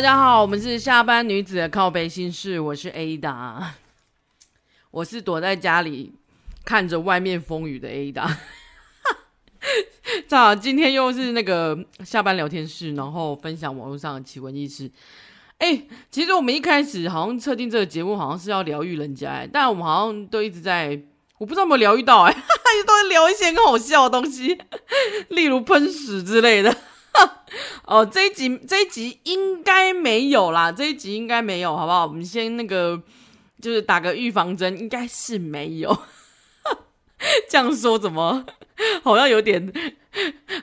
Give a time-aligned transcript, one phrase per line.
[0.00, 3.62] 大家好，我们是下班女子的靠背心事，我是 Ada，
[4.90, 6.14] 我是躲在家里
[6.64, 8.34] 看着外面风雨的 Ada。
[10.26, 14.90] 正好今天又是那个下班聊天室，然后分享网络上的奇闻异事。
[15.58, 20.98] 哎，其实我们一开始好像设定这个节目好像是要疗愈人家，但我们好像都一直在，
[21.36, 22.32] 我不知道有没有疗愈到，哎，
[22.86, 24.58] 都在聊一些很好笑的东西，
[25.28, 26.74] 例如喷屎之类的。
[27.84, 32.06] 哦，这一集这一集应该没有啦，这一集应该没有，好不好？
[32.06, 33.02] 我们先那个，
[33.60, 35.96] 就是打个预防针，应该是没有。
[37.50, 38.46] 这样说怎么
[39.02, 39.72] 好像有点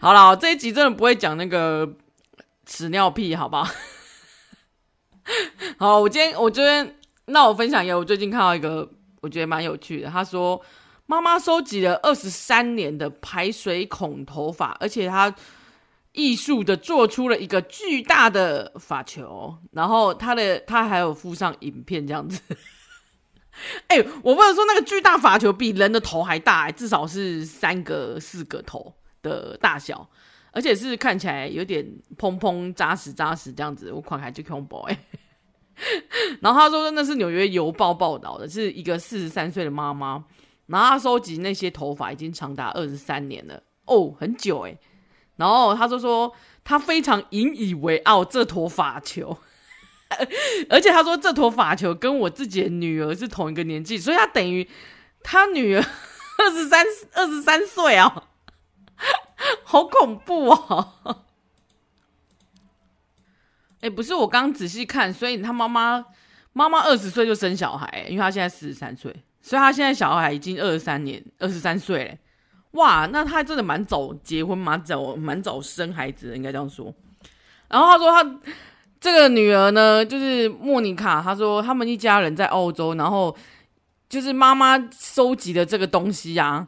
[0.01, 1.95] 好啦，这一集真的不会讲那个
[2.65, 3.67] 屎尿屁，好不好？
[5.77, 8.89] 好，我今天我今天那我分享一个，我最近看到一个
[9.21, 10.09] 我觉得蛮有趣的。
[10.09, 10.59] 他说，
[11.05, 15.35] 妈妈收集了二十三年的排水孔头发，而且他。
[16.17, 22.41] 艺术的做出了一个巨大的发球，然后他的他还有附上影片这样子。
[23.87, 30.09] 哎、我不能说那个巨大发球比人的头还大，至少是三个四个头的大小，
[30.51, 31.85] 而且是看起来有点
[32.17, 33.91] 蓬蓬扎实扎实这样子。
[33.91, 34.99] 我看起来就恐怖哎。
[36.41, 40.23] 然后他说那是纽约邮报报道的，是一个四十三岁的妈妈，
[40.65, 44.75] 然后他收集那些头发已经长达二十三年了哦，很久哎。
[45.37, 46.31] 然后他就说，
[46.63, 49.37] 他非常引以为傲这坨发球，
[50.69, 54.67] 而且他说这坨发球跟我自己的女儿是同一个年纪，所以他等于
[55.23, 55.83] 他女儿
[56.39, 58.23] 二十三二十三岁啊，
[59.63, 61.23] 好恐怖哦！
[63.81, 66.03] 哎，不是我刚仔细看，所以他妈妈
[66.53, 72.19] 妈妈二十岁就生小孩，因为他现在四十三岁，所以他现在小孩已经二十三年二十三岁嘞。
[72.77, 76.93] 哇，那他真的蛮早结婚，蛮早蛮早生孩子，应该这样说。
[77.67, 78.39] 然后他说他
[78.99, 81.21] 这个女儿呢，就是莫妮卡。
[81.21, 83.35] 他说他们一家人在澳洲，然后
[84.07, 86.67] 就是妈妈收集的这个东西呀、啊，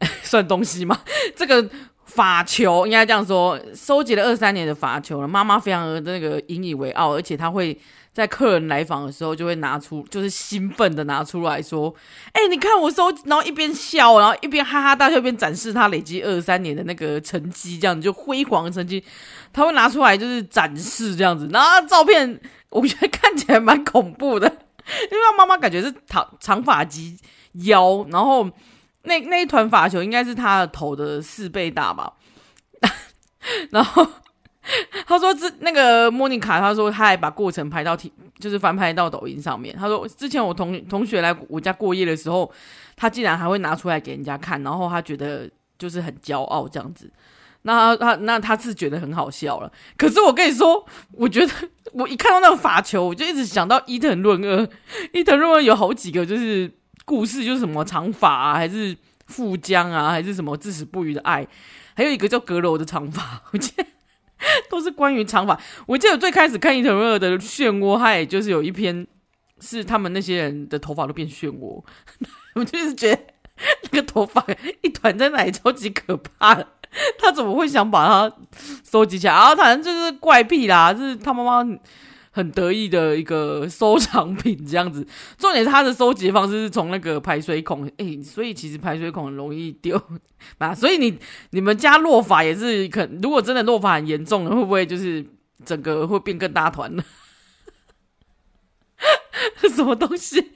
[0.22, 0.98] 算东西吗？
[1.34, 1.68] 这个
[2.04, 7.78] 法球应该这样说，收集了二三年的法球了，妈妈非常的那个引以为傲，而且他会。
[8.16, 11.94] 在客人来访的时候，就会拿出，就是兴奋的拿出来说
[12.32, 19.04] ：“哎、你看我收，然后一边笑，然后一边哈哈大笑，一边展示他累积二三年的那个成绩，这样子就辉煌的成绩，
[19.52, 21.46] 他会拿出来就是展示这样子。
[21.52, 22.40] 然后照片
[22.70, 27.18] 我觉得看起来蛮恐怖的，因为他妈妈感觉是长长发及
[27.66, 28.50] 腰，然后
[29.02, 32.14] 那那一团发球应该是他的头的四倍大吧，
[33.70, 34.08] 然后。”
[35.06, 37.96] 他说：“这那个莫妮卡，他说他还把过程拍到，
[38.38, 39.74] 就是翻拍到抖音上面。
[39.76, 42.50] 他说之前我同同学来我家过夜的时候，
[42.96, 47.10] 他竟然还会拿出来给人家看，然后他觉得就是很骄傲这样子。
[47.62, 49.70] 那他那他是觉得很好笑了。
[49.96, 51.52] 可是我跟你说，我觉得
[51.94, 54.68] 我一看到那个发球，我就一直想到伊藤润二。
[55.12, 56.70] 伊藤润二有好几个就是
[57.04, 58.96] 故事，就是什么长发啊，还是
[59.26, 61.46] 富江啊，还是什么至死不渝的爱，
[61.94, 63.84] 还有一个叫阁楼的长发，我记得。”
[64.70, 65.58] 都是关于长发。
[65.86, 69.06] 我记得我最开始看伊藤润二的漩涡，他也就是有一篇
[69.60, 71.82] 是他们那些人的头发都变漩涡，
[72.54, 73.22] 我就是觉得
[73.90, 74.44] 那个头发
[74.82, 76.66] 一团在那里超级可怕的。
[77.18, 78.36] 他怎么会想把它
[78.88, 79.34] 收集起来？
[79.34, 81.78] 然后反正就是怪癖啦，就是他妈妈。
[82.36, 85.06] 很得意的一个收藏品，这样子。
[85.38, 89.98] 重点是他的收集方式是从那个排水孔，哎、所以其实排水孔很容易丢
[90.58, 90.74] 啊。
[90.76, 91.18] 所以你
[91.52, 95.24] 你们家落法也是可，如果真的落法很严重了，会不会就是
[95.64, 97.02] 整个会变更大团呢？
[99.74, 100.52] 什么东西？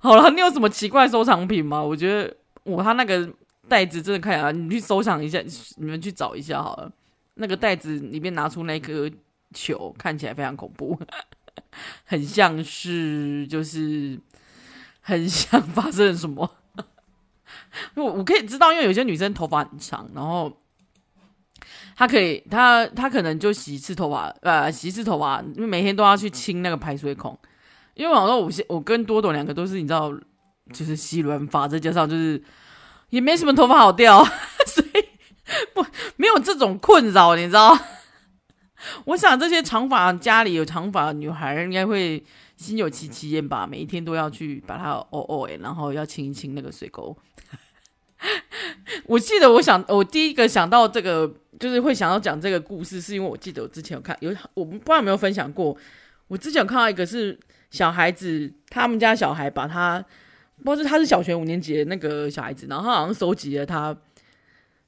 [0.00, 1.80] 好了，你有什么奇怪收藏品吗？
[1.80, 3.32] 我觉得我他那个
[3.68, 5.40] 袋子真的看起来，你去收藏一下，
[5.76, 6.90] 你们去找一下好了。
[7.34, 9.08] 那个袋子里面拿出那个。
[9.56, 11.00] 球看起来非常恐怖，
[12.04, 14.20] 很像是就是
[15.00, 16.56] 很像发生了什么。
[17.94, 20.60] 我我可以知道，因为有些女生头发很长，然后
[21.96, 27.38] 她可以，她她可能就洗一次头发，呃，洗一次头发，因为每天都要去清那个排水孔。
[27.94, 30.12] 因为我说我我跟多朵两个都是你知道，
[30.72, 32.42] 就是洗软发，再加上就是
[33.08, 34.22] 也没什么头发好掉，
[34.66, 35.04] 所以
[35.72, 35.84] 不
[36.16, 37.78] 没有这种困扰，你知道。
[39.06, 42.22] 我想这些长发家里有长发女孩应该会
[42.56, 47.16] 心有戚戚焉吧，每一天都要去把它哦哦诶，然后要清一清那个水沟。
[49.06, 55.76] 我记得我想我第一个想到这个就是会想要讲这个故事，是因为我记得我之前有看有我不知道有没有分享过，
[56.26, 57.38] 我之前有看到一个是
[57.70, 60.04] 小孩子，他们家小孩把他
[60.64, 63.96] 不知道是他是小学五年级的那个小孩子，然后他好像收集了他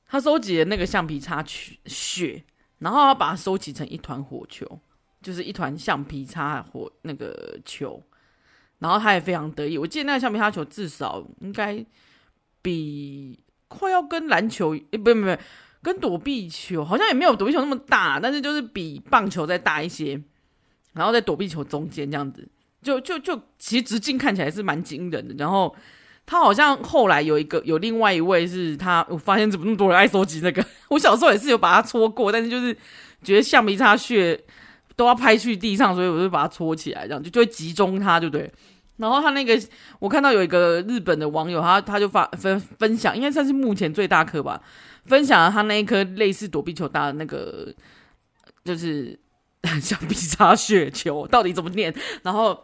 [0.08, 2.42] 他收集了那个橡皮擦去血。
[2.78, 4.80] 然后他把它收集成一团火球，
[5.20, 8.02] 就是一团橡皮擦火那个球，
[8.78, 9.76] 然后他也非常得意。
[9.76, 11.84] 我记得那个橡皮擦球至少应该
[12.62, 15.36] 比快要跟篮球，诶、欸，不不不，
[15.82, 20.22] 跟躲避球好像也没有躲避球那么大，但是就是比棒球再大一些，
[20.92, 22.48] 然后在躲避球中间这样子，
[22.80, 25.34] 就就就其实直径看起来是蛮惊人的。
[25.36, 25.74] 然后
[26.28, 32.76] 他好像后来有一个有另外一位是他，我发现怎么那么多人爱收集那个， 我小时候也是有把它搓过，但是就是
[33.24, 34.44] 觉得橡皮擦屑。
[34.96, 38.52] 都要拍去地上，所以我就把它搓起来，这样就就会集中它，对不对？
[38.96, 39.56] 然后他那个，
[40.00, 44.60] 我看到有一个日本的网友，他他就发分分享，应该算是目前最大颗吧，
[45.06, 47.72] 分享了他那一颗类似躲避球大的那个，
[48.64, 49.16] 就是
[49.80, 51.94] 橡皮擦雪球，到底怎么念？
[52.24, 52.60] 然后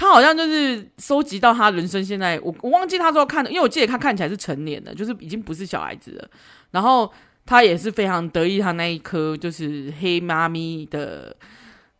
[0.00, 6.30] 他好像就是收集到他人生现在，我我忘记他说看的，因为我记得他看起来是成年的，就是已经不是小孩子了。
[6.70, 7.12] 然后
[7.44, 11.36] 他也是非常得意，他那一颗就是黑妈咪的。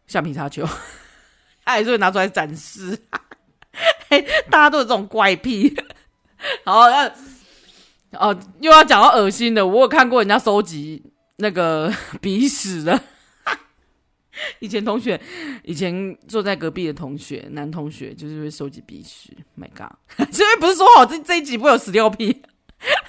[0.06, 0.66] 橡皮擦球，
[1.64, 2.98] 他 还是会拿出来展示。
[4.08, 4.20] 嘿，
[4.50, 5.72] 大家都有这种怪癖。
[6.64, 7.08] 好，那
[8.18, 9.64] 哦，又要讲到恶心的。
[9.64, 11.00] 我有看过人家收集
[11.36, 13.00] 那个鼻屎的。
[14.60, 15.20] 以前同学，
[15.64, 19.36] 以前坐在隔壁的同学，男同学就是会收集鼻屎。
[19.58, 19.92] My God，
[20.30, 22.40] 这边不是说好这这一集不会有屎尿屁？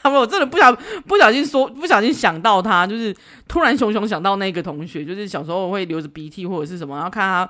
[0.02, 0.76] 他 们我真的不小
[1.08, 3.16] 不小心说不小心想到他，就是
[3.48, 7.50] 突然熊熊想到那个同学，就是小时候会流着鼻涕或者是什么，然后看他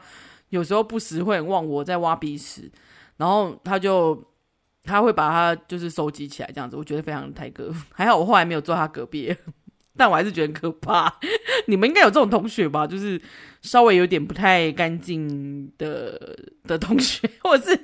[0.49, 2.71] 有时候不时会忘我在挖鼻屎，
[3.17, 4.23] 然后他就
[4.83, 9.35] 他会把他就是收集起来这样子，我觉得非常的台哥， 还好我后来没有坐他隔壁，
[9.97, 11.13] 但我还是觉得很可怕。
[11.67, 12.85] 你们应该有这种同学吧？
[12.87, 13.21] 就是
[13.61, 17.79] 稍微有点不太干净的的同学， 或者是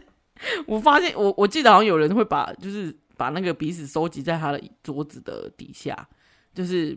[0.66, 2.96] 我发现我我记得好像有人会把就是。
[3.18, 6.08] 把那个鼻屎收集在他的桌子的底下，
[6.54, 6.96] 就是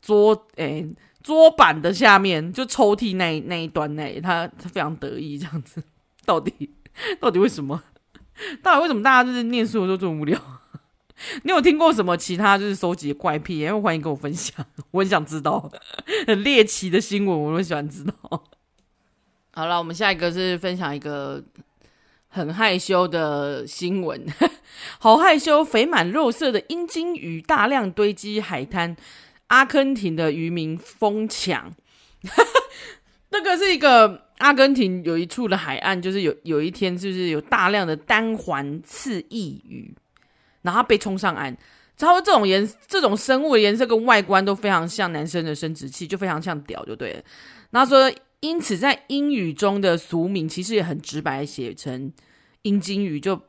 [0.00, 0.84] 桌诶、
[1.22, 5.80] 桌板的下面，就抽屉那那一端那，他他非常得意这样子。
[6.26, 6.68] 到底
[7.20, 7.80] 到底为什么？
[8.64, 10.36] 到底为什么大家就是念书的时候这么无聊？
[11.44, 13.60] 你有听过什么其他就是收集怪癖？
[13.60, 15.70] 因为欢迎跟我分享， 我很想知道
[16.26, 18.14] 很猎奇的新闻，我都喜欢知道。
[19.52, 21.42] 好了，我们下一个是分享一个。
[22.34, 24.26] 很害羞的新闻，
[24.98, 25.62] 好害羞！
[25.62, 28.96] 肥满肉色的阴茎鱼大量堆积海滩，
[29.48, 31.70] 阿根廷的渔民疯抢。
[33.28, 39.94] 那个是一个阿根廷有一处的海岸，就是有有一天，就是有大量的单环刺翼鱼，
[40.62, 41.56] 然后被冲上岸。
[41.98, 47.22] 然后这种颜这种生物的颜色跟外观都非常像男生的生殖器，就非常像屌，就对了。
[47.70, 48.12] 然后说。
[48.44, 52.12] 因此，在英语中的俗名其实也很直白，写成
[52.62, 53.40] 阴茎鱼就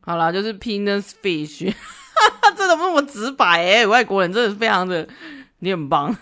[0.00, 1.70] 好了，就是 penis fish，
[2.56, 5.06] 真的不那么直白哎、外国人真的是非常的，
[5.58, 6.16] 你很棒。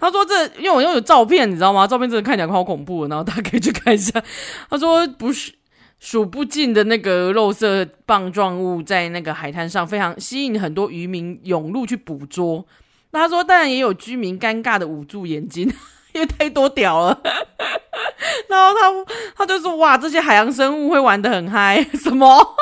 [0.00, 1.86] 他说这因为我又有照片，你知道吗？
[1.86, 4.20] 照片真的看起来好恐怖，然后大家可以去看一下。
[4.68, 5.52] 他说不是
[5.98, 12.66] 数不尽的那个肉色棒状物在那个海滩上，非常吸引很多渔民涌入去捕捉。
[13.10, 15.72] 那他说，当然也有居民尴尬的捂住眼睛。
[16.14, 17.20] 因为太多屌了，
[18.48, 22.56] 然后他他就说：“哇，这些海洋生物会玩得很嗨，什么？”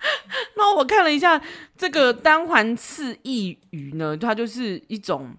[0.56, 1.40] 那我看了一下
[1.76, 5.34] 这个单环刺翼鱼呢，它就是一种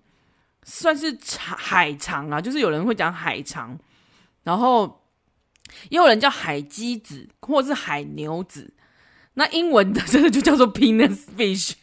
[0.64, 3.78] 算是海肠啊，就是有人会讲海肠，
[4.44, 5.01] 然后
[5.90, 8.74] 也有人叫海鸡子或是海牛子。
[9.34, 11.74] 那英文的真的就叫做 penis fish，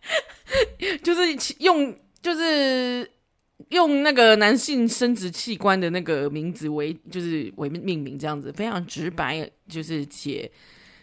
[1.02, 3.10] 就是用就是。
[3.68, 10.50] 用那个男性生殖器官的那个名字为，就是为命名这样子，非常直白，就是且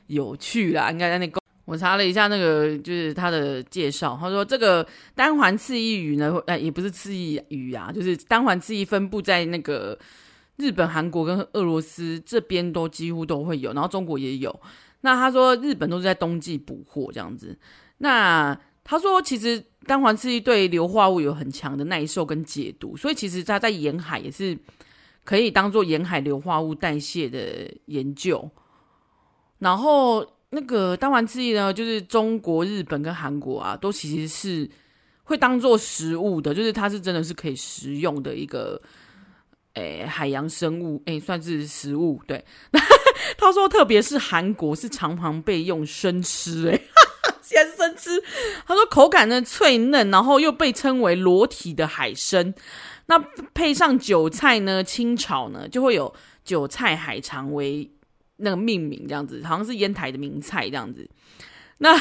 [0.08, 0.92] 有趣啦。
[0.92, 4.86] 应该在那个，我查了一下那个，就是他的介绍，他说这个
[5.16, 9.98] 单环刺翼鱼呢，呃，也不是刺翼鱼啊，就是单环刺翼分布在那个
[10.58, 14.60] 日本、韩国跟俄罗斯这边都几乎都会有，然后中国也有。
[15.02, 17.58] 那他说日本都是在冬季捕获这样子。
[17.98, 19.64] 那他说其实。
[19.88, 24.58] 单环刺激对硫化物有很强的耐受跟解毒，所以其实它在沿海也是
[25.24, 28.52] 可以当做沿海硫化物代谢的研究。
[29.60, 34.70] 然后那个单环刺激呢，就是中国、日本跟韩国啊，都其实是
[35.24, 38.82] 会当做食物的，就是它是真的是可以食用的一个
[39.78, 42.20] 诶海洋生物，诶算是食物。
[42.26, 42.44] 对，
[43.38, 46.82] 他说特别是韩国是常常被用生吃，诶
[47.44, 48.22] 先生吃，
[48.66, 52.54] 他说口感呢脆嫩，然后又被称为裸体的海参。
[53.06, 53.18] 那
[53.54, 57.90] 配上韭菜呢，清炒呢，就会有韭菜海肠为
[58.38, 61.10] 那个命名这样子，好像是烟台的名菜这样子。
[61.80, 61.96] 那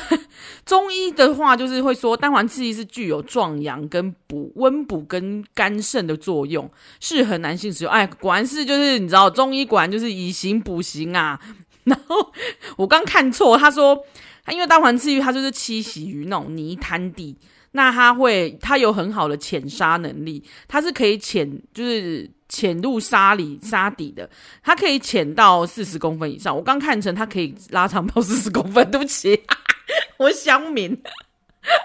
[0.65, 7.93] 中医的话，就是会说丹黄刺激是具有壮阳、跟补温补跟肝肾的作用，适合男性使用。
[7.93, 11.39] 哎，果然是就是你知道中医果然就是以形补形啊。
[11.85, 12.33] 然后
[12.77, 13.97] 我刚看错，他说
[14.45, 17.37] 他因为丹黄刺激它就是栖息于那种泥滩地，
[17.73, 22.31] 那它会它有很好的潜沙能力，它是可以潜就是。
[22.49, 24.31] 潜入沙里沙底的，
[24.63, 26.55] 它可以潜到四十公分以上。
[26.55, 29.43] 我刚看成它可以拉长到 四十公分，对不起，
[30.17, 30.97] 我乡民。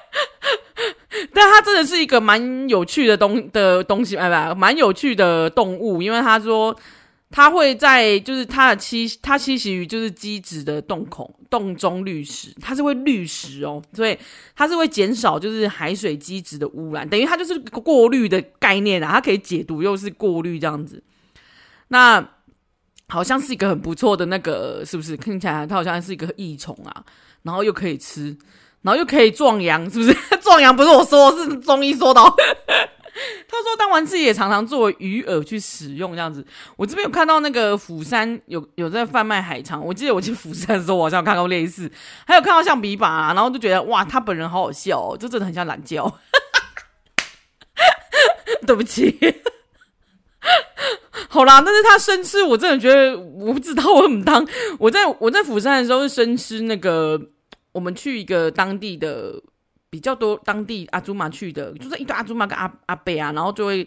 [1.34, 6.80] 但它真的是一个蛮有趣的东的东西，哎不，蛮有趣的动物，因为他说。
[7.32, 14.18] 它会在，就是它的栖，它栖息于就是基质的洞孔洞中滤食，它是会滤食哦，所以
[14.56, 21.02] 它是会减少就是海水基质的污染，等于它就是过滤的概念啊，它可以解毒又是过滤这样子。
[21.88, 22.26] 那
[23.08, 25.18] 好像是一个很不错的那个，是不是？
[25.18, 27.04] 听起来它好像是一个益虫啊，
[27.44, 28.38] 然后又可以吃，
[28.82, 30.18] 然后又可以壮阳，是不是？
[30.42, 32.22] 壮阳不是我说，是中医说的。
[33.48, 36.46] 他说，单环刺益也常常作为鱼饵去使用，这样子。
[36.76, 41.92] 我这边有看到那个釜山有有在贩卖海肠，我记得我去釜山的时候，我好像有看到类似，
[42.26, 46.02] 还有看到象鼻粑啊，然后就觉得哇，他本人好好笑哦，就真的很像懒觉。
[48.66, 49.18] 对不起，
[51.28, 54.48] 好啦，但是他生吃，我真的觉得我不知道我怎么当。
[54.80, 57.20] 我在我在釜山的时候是生吃那个，
[57.72, 59.42] 我们去一个当地的。
[59.92, 63.86] 比较多当地阿祖玛去的，就是一堆阿祖玛跟阿阿伯啊，然后就会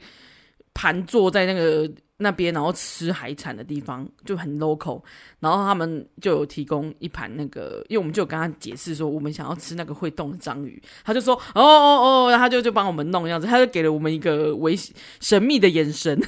[0.75, 5.03] 盘坐在那个那边，然后吃海产的地方就很 local。
[5.41, 14.79] 然后他们就有提供一盘那个，因为我们就有跟他解释说，我们想要吃那个会动的章鱼，他就说哦哦哦，然后他就就帮我们弄样子，他就给了我们一个微
[15.21, 16.21] 神秘的眼神，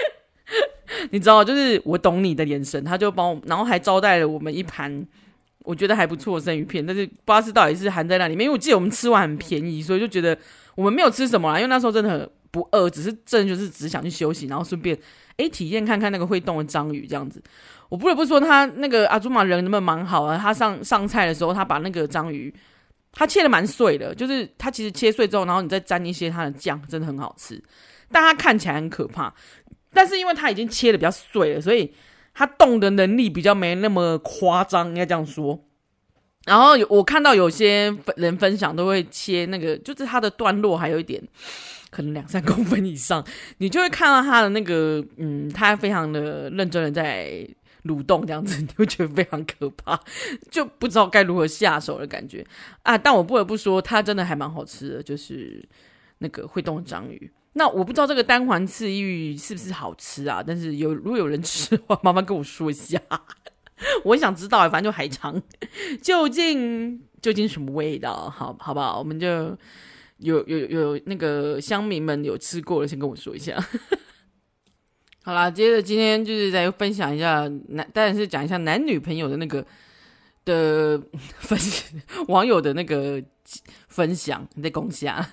[1.10, 5.06] 你知道，就是我懂你的眼神，他就帮我，然后还招待了我们一盘。
[5.68, 10.34] 我觉得还不错生鱼片，但是不知道是到底是含在那里面，因为我记得我们吃完很便宜，所以就觉得
[10.74, 14.98] 我们没有吃什么啦，因为那时候真的很不饿，只是真的就是只想去休息，然后顺便
[15.36, 17.42] 诶体验看看那个会动的章鱼这样子。
[17.90, 22.50] 我不得不说，他那个阿祖玛人那么蛮好啊，他上上菜的时候，他把那个章鱼
[23.12, 27.62] 他切的蛮碎的，就是他其实切碎之后，然后你再沾一些他的酱，真的很好吃。
[28.10, 29.30] 但他看起来很可怕，
[29.92, 31.92] 但是因为他已经切的比较碎了，所以。
[32.38, 35.64] 他动的能力比较没那么夸张，应该这样说。
[36.46, 41.20] 然后有我看到有些人分享都会切那个，就是它的段落还有一点，
[41.90, 43.26] 可能两三公分以上，
[43.56, 47.44] 你就会看到他的那个，嗯，他非常的认真的在
[47.82, 49.98] 蠕动这样子，你会觉得非常可怕，
[50.48, 52.46] 就不知道该如何下手的感觉
[52.84, 52.96] 啊。
[52.96, 55.68] 但我不得不说，它真的还蛮好吃的，就是
[56.18, 57.28] 那个会动的章鱼。
[57.54, 60.42] 那我不知道这个单环刺益是不是好吃啊？
[60.46, 63.00] 但是有如果有人吃的话，麻烦跟我说一下，
[64.04, 64.68] 我想知道。
[64.70, 65.40] 反正就海肠，
[66.00, 68.30] 究竟究竟什么味道？
[68.30, 68.98] 好好不好？
[68.98, 69.56] 我们就
[70.18, 73.58] 有有有那个乡民们有吃过的，先跟我说一下。
[75.24, 79.64] 好啦，接着今天就是再分享一下男，当然是讲一下男女朋友的那个
[80.44, 81.00] 的
[81.38, 81.58] 分
[82.28, 83.22] 网友的那个
[83.88, 85.28] 分享，你在恭喜啊。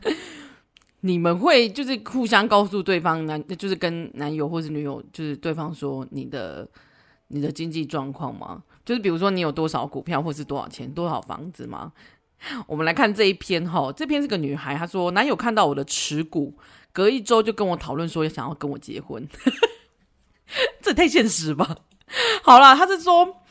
[1.05, 6.67] 你们会就是互相告诉对方男，就是跟男友或是女友，就是对方说你的
[7.27, 8.63] 你的经济状况吗？
[8.83, 11.91] 就是比如说你有多少股票，或是多少钱，多少房子吗？
[12.65, 16.57] 我们来看这一篇哈，这篇是个女孩，她说男友看到我的持股，
[16.91, 19.27] 隔一周就跟我讨论说想要跟我结婚，
[20.81, 21.77] 这太现实吧？
[22.41, 23.43] 好啦，她是说。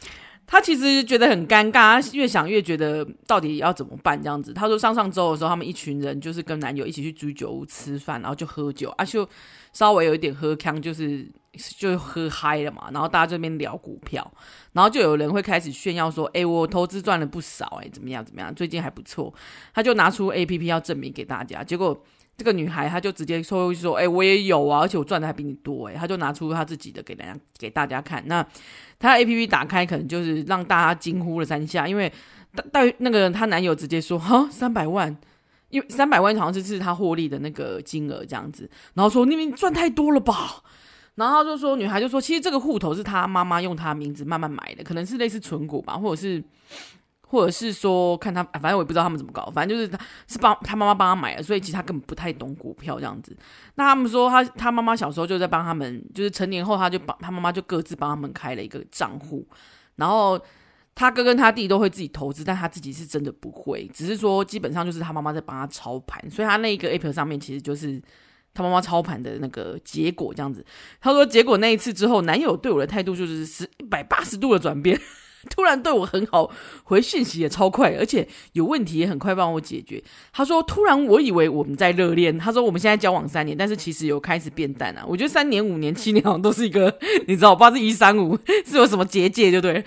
[0.54, 4.54] 他其实觉得很尴尬，他越想越觉得到底要怎么办这样子。
[4.54, 9.28] 他说上上周的时候，他们一群人就是跟男友一起去居酒屋吃饭，然后就喝酒，啊就
[9.72, 11.28] 稍微有一点喝腔，就是
[11.76, 12.88] 就喝嗨了嘛。
[12.92, 14.32] 然后大家这边聊股票，
[14.72, 19.34] 然后就有人会开始炫耀说：“诶，我投资赚了不少，诶，怎么样怎么样，最近还不错。”
[19.74, 22.00] 他就拿出 APP 要证明给大家，结果。
[22.36, 28.22] 这个女孩，她就直接说说：“哎、我也有啊，而且我赚的还比你多。”哎，她就拿出她自己的给大家给大家看。
[28.26, 28.44] 那
[28.98, 32.12] 她 A P P 打开，可能就是让大家惊呼了三下，因为
[32.72, 35.16] 大那个她男友直接说：“哈，三百万，
[35.68, 40.62] 因为三百万好像是是她获利的那个金额这样子。”然后说：“你们赚太多了吧？”
[41.14, 46.42] 然后她就说：“女孩就说，其实这个户头是她妈妈用她名字慢慢买的，可能是类似存股吧，或者是。”
[47.34, 49.98] 或者是说看他，反正我也不知道他们怎么搞，反正就是他
[50.28, 53.36] 是帮他妈妈帮他买的，所以其实他根本不太懂股票这样子。
[53.74, 59.44] 那他们说他他妈妈小时候就在帮他们，就是成年后他就帮他妈妈就各自帮他们开了一个账户，
[59.96, 60.40] 然后
[60.94, 68.00] 他哥跟他弟都会自己投资，但他自己是真的不会，只是说基本上就是他妈妈在帮他操盘，所以他那一个 App 上面其实就是
[68.54, 70.64] 他妈妈操盘的那个结果这样子。
[71.00, 74.96] 他说结果那一次之后，男友对我的态度就是是一百八十度的转变。
[75.50, 76.50] 突然对我很好，
[76.84, 80.02] 回信息也超快，而且有问题也很快帮我解决。
[80.32, 86.96] 他说：“突然我以为我们在热恋。”他说：“我们现在交往三年，但是其实有开始变淡啊。”我觉得三年、五年、七年好像都是一个，
[87.28, 89.84] 你知道，我不知道是一三五 是有什么结界，就对。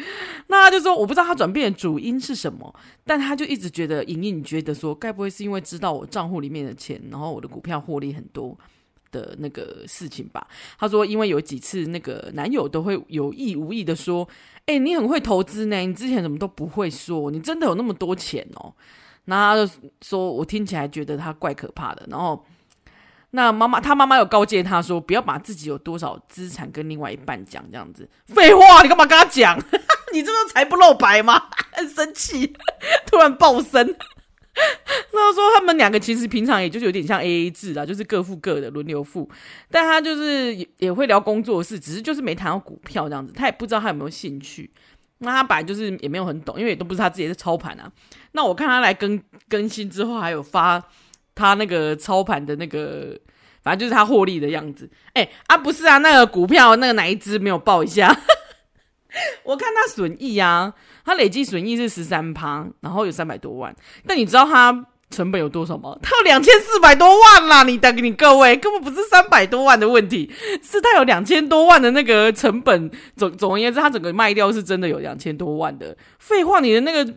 [0.47, 2.73] 那他就说：“我不知道他转变的主因是什么，
[3.05, 8.57] 但他就一直觉得隐隐觉得说，该不会是因为知道我账户里面的钱，然后我的股票获利很多。”
[9.11, 10.47] 的那个事情吧，
[10.77, 14.27] 他说，因为有几次那个男友都会有意无意的说
[14.67, 17.31] ：“哎、你很会投资呢，你之前怎么都不会说？
[17.31, 18.73] 你真的有那么多钱哦？”
[19.29, 22.07] 那他就说，我听起来觉得他怪可怕的。
[22.09, 22.45] 然后，
[23.31, 28.09] 那妈妈他妈妈有告诫他说，不要把自己有多少资产跟另外一半讲，这样子。
[28.27, 29.57] 废话，你干嘛跟他讲？
[30.13, 31.49] 你这不是财不露白吗？
[31.73, 32.55] 很生气，
[33.05, 33.95] 突然爆声。
[35.13, 39.29] 那说他们两个其实平常也就是有点像 AA 制啦，就是各付各的轮流付。
[39.69, 43.33] 但他就是也也会聊工作室，只是就是没谈到股票这样子。
[43.33, 44.69] 他也不知道他有没有兴趣。
[45.19, 47.91] 那他本来就是也没有很懂，因为也都不是他自己的操盘啊。
[48.33, 50.83] 那我看他来更更新之后，还有发
[51.33, 53.19] 他那个操盘的那个，
[53.63, 54.89] 反正就是他获利的样子。
[55.13, 58.15] 哎、啊，不是啊，那个股票那个哪一支没有报一下？
[59.43, 60.73] 我看他损益啊。
[61.05, 63.73] 他累计损益是十三趴，然后有三百多万。
[64.05, 65.97] 但你知道他成本有多少吗？
[66.01, 67.63] 他有两千四百多万啦！
[67.63, 70.29] 你等你各位，根本不是三百多万的问题，
[70.61, 72.91] 是他有两千多万的那个成本。
[73.15, 75.95] 总总而言之，他整个卖掉是真的有两千多万的。
[76.19, 77.13] 废话，你的那个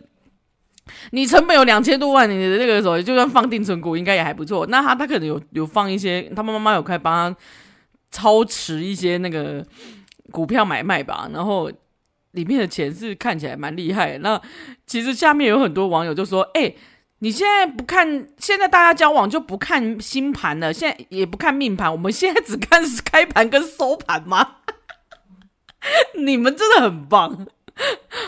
[1.09, 4.65] 你成本有两千多万，你的那个时候就算放定存股，应该也还不错。
[4.67, 7.37] 那他他可能有有放一些，他妈妈有开帮他
[8.09, 9.61] 操持一些那个
[10.31, 11.69] 股票买卖吧，然后。
[12.31, 14.41] 里面的钱是看起来蛮厉害，那
[14.85, 16.73] 其实下面有很多网友就说：“哎、
[17.19, 24.57] 你现在不看，现在大家交往就不看星盘了，现在也不看命盘，我们现在只看开盘跟收盘吗？
[26.15, 27.47] 你们真的很棒！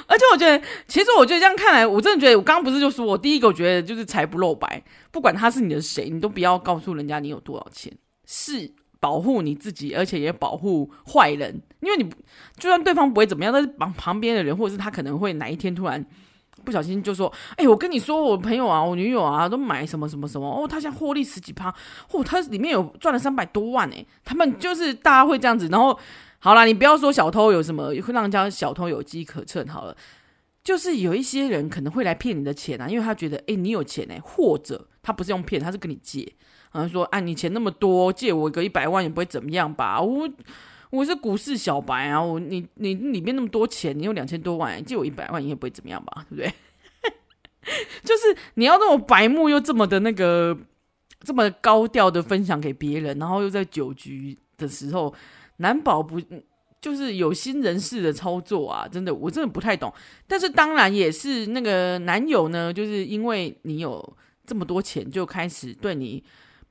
[0.07, 7.93] 而且我觉得，其实我觉得这样看来，我真的觉得，我刚刚不是就说我第一个，我觉得就是财不露白，不管他是你的谁，你都不要告诉人家你有多少钱，
[8.25, 8.71] 是。”
[9.03, 12.09] 保护你自己，而且也保护坏人，因为你
[12.55, 16.03] 就算对方不会怎么样，但是旁旁边的人，或者是他可能会哪一天突然
[16.63, 21.67] 不小心就说：“哎、我跟你说，我朋友啊，我女友啊，都买什么什么什么哦，他现在获利十几趴，
[22.11, 25.67] 哦，他里面有赚了三百多万哎，他们就是大家会这样子。
[25.67, 25.99] 然后
[26.39, 29.93] 好啦，你不要说小偷有什么会让人家小偷有机可乘，好了，
[30.63, 36.31] 就是有一些人可能会来骗你的钱啊，因为他觉得哎、你有钱哎，或者他不是用骗，他是跟你借。
[36.73, 40.01] 然后说：“啊，你钱那么多，借我个一百万也不会怎么样吧？
[40.01, 40.27] 我
[40.89, 46.25] 我是股市小白啊，我你你里面那么多钱，你有两千多万，借我一百万也不会怎么样吧？
[46.29, 46.53] 对不对？
[48.03, 50.57] 就是你要那种白目又这么的那个
[51.21, 55.13] 这么高调的分享给别人，然后又在酒局的时候，
[55.57, 56.19] 难保不
[56.81, 58.87] 就是有心人士的操作啊？
[58.87, 59.93] 真的，我真的不太懂。
[60.27, 66.23] 但是当然也是那个男友呢，就是因为你有这么多钱，就开始对你。”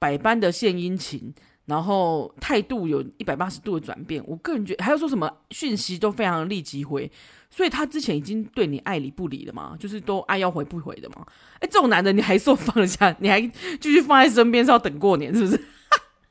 [0.03, 1.33] 百般的献殷勤，
[1.67, 4.21] 然后态度有一百八十度的转变。
[4.27, 7.09] 我个人觉得，还有说什么讯息都非常立即回，
[7.49, 11.25] 所以他之前已经对你爱理不理了嘛，就是都爱要回不回的嘛。
[11.61, 13.41] 哎，这种男的你还说放得下，你还
[13.81, 15.65] 继续放在身边是要等过年是不是？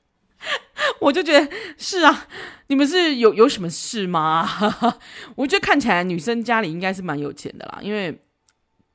[1.00, 2.28] 我就觉得是啊，
[2.68, 4.46] 你们是有有什么事吗？
[5.38, 8.22] 我觉得看起来女生家里应该是蛮有钱的啦，因为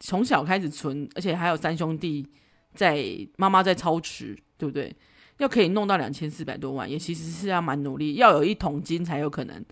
[0.01, 2.29] 从小开始存，而且还有三兄弟
[2.77, 3.03] 在
[3.37, 4.37] 妈妈在操持。
[4.59, 4.91] 对不对？
[5.37, 9.63] 要可以弄到两千四百多万，也其实是要蛮努力，要有一桶金才有可能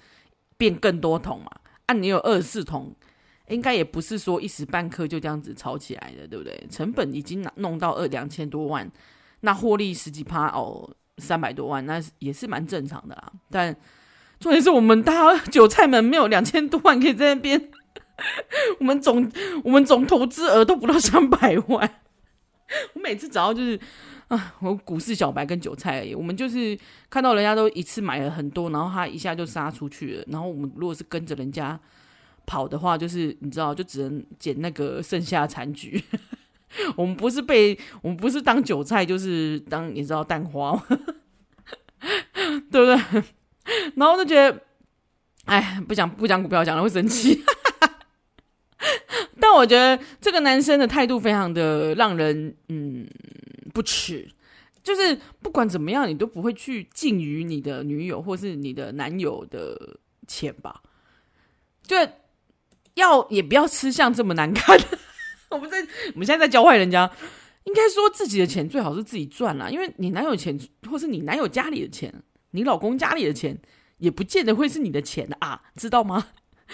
[0.59, 1.51] 变更多桶嘛。
[1.87, 2.95] 按、啊、你有二十四桶，
[3.49, 6.67] 应该也不是说一时半刻就这样子炒起来的，对不对？
[6.71, 8.87] 成本已经弄到二两千多万，
[9.41, 10.87] 那获利十几趴哦，
[11.17, 13.33] 三百多万，那也是蛮正常的啦。
[13.51, 13.75] 但
[14.39, 17.71] 重点是我们大家韭菜们没有两千多万可以在那边，
[18.81, 19.33] 我们总
[19.65, 21.91] 我们总投资额都不到三百万，
[22.95, 23.79] 我每次只要就是。
[24.29, 26.15] 啊，我股市小白跟韭菜而已。
[26.15, 26.77] 我们就是
[27.11, 30.25] 看到人家都一次买了很多，然后他一下就杀出去了。
[30.29, 31.79] 然后我们如果是跟着人家
[32.47, 36.03] 跑的话，就是你知道，就只能捡那个剩下残局。
[36.97, 40.75] 我们不是被我们不是当韭菜，就是当你知道蛋花，
[42.73, 43.23] 对不对？
[43.95, 44.59] 然后就觉得，
[45.45, 47.45] 哎，不讲不讲股票，讲了会生气。
[49.45, 53.07] 但我觉得这个男生的态度非常的让人嗯。
[53.73, 54.31] 不耻，
[54.85, 60.81] 就是不管怎么样，你都不会去觊觎你的女友或是你的男友的钱吧？
[61.83, 61.97] 就
[62.95, 64.79] 要也不要吃相这么难看。
[65.51, 65.79] 我们在
[66.13, 67.11] 我们现在在教坏人家，
[67.65, 70.57] 应该说自己的钱最好是自己赚啦，因为你男友钱
[70.89, 72.15] 或是你男友家里的钱，
[72.53, 73.59] 你老公家里的钱，
[73.99, 76.29] 也不见得会是你的钱啊，知道吗？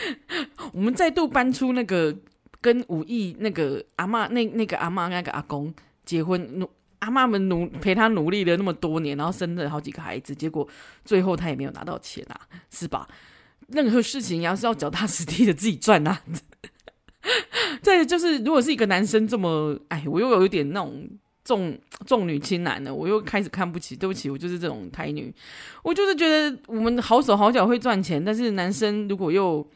[0.74, 2.14] 我们再度搬出那个
[2.60, 5.72] 跟武艺那个阿嬷那那个阿妈那个阿公
[6.04, 6.68] 结婚，努
[7.00, 10.66] 阿嬷们努陪他努力了那么多年，然后生了好几个孩子，结果
[11.04, 13.08] 最后他也没有拿到钱啊， 是吧？
[13.68, 16.22] 任何事情要是要脚踏实地的自己赚啊。
[17.82, 21.08] 再就是，如果是一个男生这么，哎，我又有一点那种。
[21.42, 23.96] 重重女轻男的，我又开始看不起。
[23.96, 25.34] 对不起，我就是这种台女。
[25.82, 29.66] 我就是觉得我们好手好脚会赚钱，但是男生如果又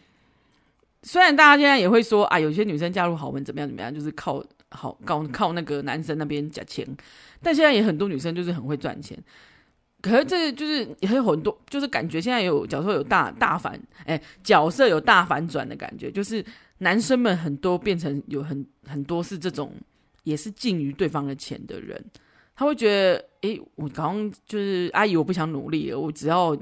[1.05, 6.85] 虽然大家现在也会说啊，有些女生嫁入豪门怎么样怎么样，就是靠好靠靠那个男生那边夹钱。
[7.41, 9.17] 但现在也很多女生就是很会赚钱。
[10.03, 16.45] 可是这就是也有很多，就是感觉现在有角色有大大反哎，角色有大反转的感觉，就是
[16.79, 19.73] 男生们很多变成有很很多是这种。
[20.23, 22.03] 也是近于对方的钱的人，
[22.57, 26.57] 他会觉得，诶，我刚刚就是阿姨，我不想努力了，我只要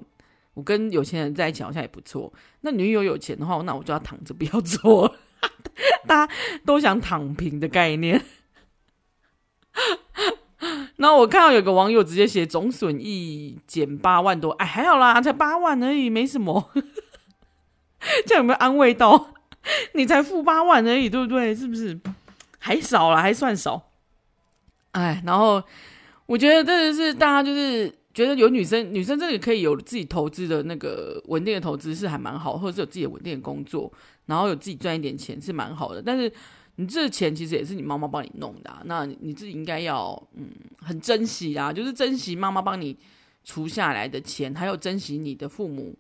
[0.54, 2.32] 我跟有钱人在一起好像也不错。
[2.60, 5.16] 那女友有钱的话，那我就要躺着不要做，
[6.06, 6.34] 大家
[6.64, 8.22] 都想躺平的概念。
[10.96, 16.70] 然后我看到有个网友直接写总损益减八万多，哎，还好啦，才八万而已，没什么。
[18.26, 19.34] 这样有没有安慰到？
[19.94, 21.54] 你才付八万而已，对不对？
[21.54, 21.98] 是不是？
[22.58, 23.90] 还少了，还算少，
[24.92, 25.60] 哎，然后
[26.26, 33.92] 我觉得这是大家就是觉得有女生，女生这里可以有自己投资的那个稳定的投资是还蛮好，或者是有自己的稳定的工作，
[34.27, 36.03] 然后有自己赚一点钱是蛮好的。
[36.03, 36.31] 但是
[36.77, 42.96] 你这钱其实也是你妈妈帮你弄的，那你自己应该要嗯很珍惜啊，就是珍惜妈妈帮你
[43.44, 45.96] 储下来的钱，还有珍惜你的父母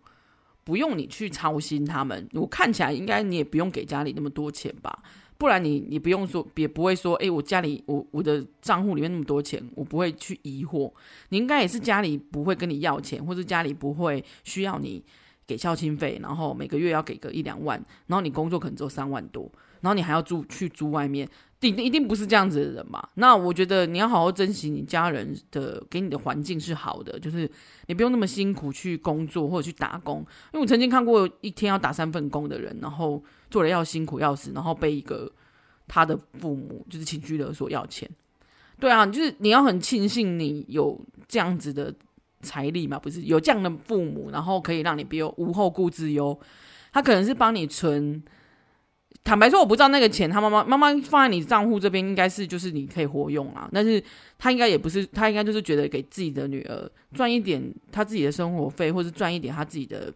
[0.64, 2.28] 不用你去操心他们。
[2.34, 5.02] 我看起来应该你也不用给家里那么多钱吧。
[5.42, 10.88] 不然你你不用说，也不会说，哎、我家里我我的账户里面那么多钱，我不会去疑惑。
[11.30, 15.02] 你应该也是家里不会跟你要钱，或者家里不会需要你
[15.44, 17.76] 给孝亲费，然后每个月要给个一两万，
[18.06, 19.50] 然后你工作可能只有三万多，
[19.82, 21.28] 然后你还要住去租外面，
[21.60, 23.06] 一定一定不是这样子的人嘛。
[23.16, 27.48] 那我觉得你要好好珍惜你家人的给你的环境是好的，就是
[27.88, 30.20] 你不用那么辛苦去工作或者去打工。
[30.52, 33.22] 因为我曾经看过一天要打三份工的人，然后。
[33.52, 35.30] 做的要辛苦要死，然后被一个
[35.86, 38.08] 他的父母就是情绪勒索要钱，
[38.80, 41.94] 对啊，就是你要很庆幸你有这样子的
[42.40, 46.40] 财力嘛，不是有这样的父母，然后可以让你不用无后顾之忧。
[46.94, 48.22] 他可能是帮你存，
[49.24, 54.02] 坦白说我不知道那个钱他妈妈妈妈放在你账户这边应该是就是你可以活用啊，但是
[54.38, 60.12] 他应该也不是，他应该就是觉得给自己的女儿赚一点他自己的生活费，或是赚一点他自己的。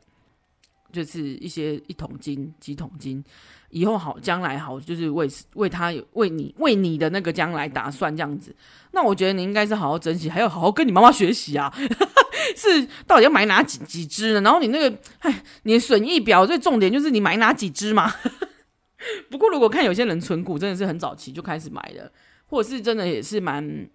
[0.92, 3.22] 就是一些一桶金、几桶金，
[3.68, 8.54] 以后好，将来好，就是为为他、为你、为你的那个将来打算这样子。
[8.92, 11.70] 那我觉得你应该是好好珍惜，还要好好跟你妈妈学习啊。
[12.56, 14.40] 是到底要买哪几几只呢？
[14.40, 18.14] 然后你那个，哎，你的损益表最重点就是你买哪几只嘛。
[19.30, 22.10] 不过如果看有些人存股真的是很早期就开始买的，
[22.46, 23.88] 或者是真的也是蛮。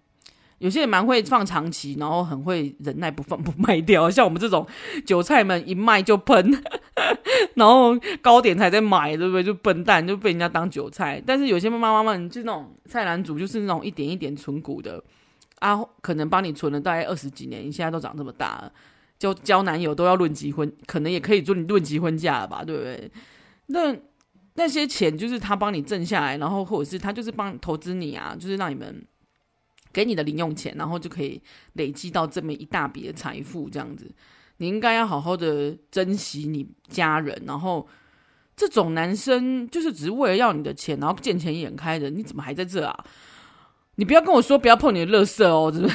[0.58, 4.64] 有些人蛮会放长期，然后很会忍耐不放不卖掉， 像我们这种
[5.04, 6.62] 韭菜们一卖就喷，
[7.56, 9.42] 然后高点才在买，对不对？
[9.42, 11.20] 就笨蛋就被人家当韭菜。
[11.26, 15.02] 但是有些妈妈们就那种菜篮族，就是那种一点一点存股的
[15.58, 18.72] 啊，可能帮你存了大概二十几年，你现在都长这么大了，
[19.18, 23.10] 就交男友都要论及婚，可能也可以论论及婚嫁了吧，对不对？
[23.66, 23.92] 那
[24.54, 29.04] 那些钱就是他帮你挣下来，然后或者是他就是帮投资你啊，就是让你们。
[29.94, 31.38] 给你的零用钱，然后就可以
[31.74, 34.10] 累积到这么一大笔的财富，这样子，
[34.56, 37.42] 你应该要好好的珍惜你家人。
[37.44, 37.86] 然后，
[38.56, 43.04] 这种男生就是只是为了要你的钱，然后见钱眼开的，你怎么还在这啊？
[43.96, 45.90] 你不要跟我说不要碰你的垃圾哦，真的。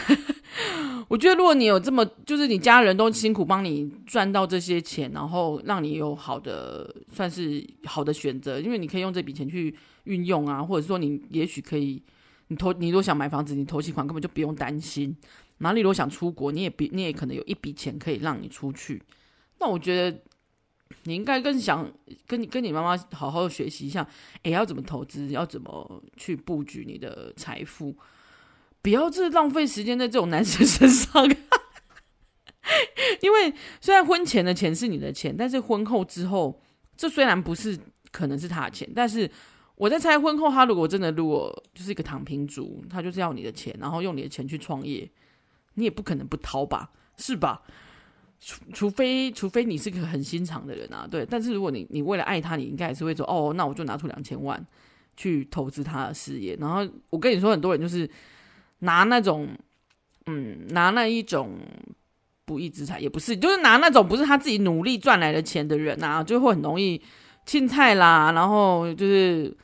[1.07, 12.01] 我觉得如果你有这么，就是你家人都辛苦帮你赚到这些钱，然后让你有好的，算是好的选择，因为你可以用这笔钱去运用啊，或者说你也许可以。
[12.49, 15.13] 你投，你如果想买房子，你投期款根本就不用担心。
[15.57, 19.03] 哪里如果想出国，你也比你也可能有一笔钱可以让你出去。
[19.59, 20.17] 那我觉得
[21.03, 21.91] 你应该更想
[22.25, 24.07] 跟你跟你妈妈好好学习一下，
[24.43, 27.93] 诶，要怎么投资，要怎么去布局你的财富，
[28.81, 31.25] 不要这浪费时间在这种男生身上。
[33.21, 36.61] 因为虽然婚前的钱是你的钱，但是婚后之后，
[36.95, 37.77] 这虽然不是
[38.11, 39.29] 可能是他的钱，但是。
[39.79, 45.07] 我在猜，婚后他如果真的如果就是一个躺平族，他就是要你的钱，然后用你的钱去创业，
[45.75, 47.61] 你也不可能不掏吧，是吧？
[48.41, 51.23] 除除非除非你是个很心肠的人啊，对。
[51.23, 54.65] 但是如果你你为了爱他，你应该也是会说，哦，那我就拿出两千万
[55.15, 56.57] 去投资他的事业。
[56.59, 58.09] 然后我跟你说，很多人就是
[58.79, 59.47] 拿那种，
[60.25, 61.57] 嗯，拿那一种
[62.45, 67.01] 不义之财，也不是，就是拿那种不是他自己努力赚来的钱的人啊，就会很容易。
[67.45, 69.55] 青菜啦，然后就是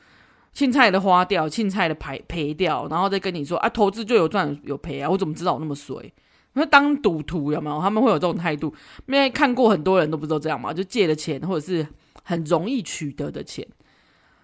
[0.54, 6.10] 青菜的花掉，青菜的赔赔掉，然后再跟你说啊，投资就有赚有赔啊，我怎么知道我那么衰？
[6.54, 7.78] 那当赌徒有没有？
[7.82, 8.74] 他们会有这种态度，
[9.06, 11.86] 因为看过很多人都不是都这样嘛，就借了钱或者是
[12.22, 13.68] 很容易取得的钱，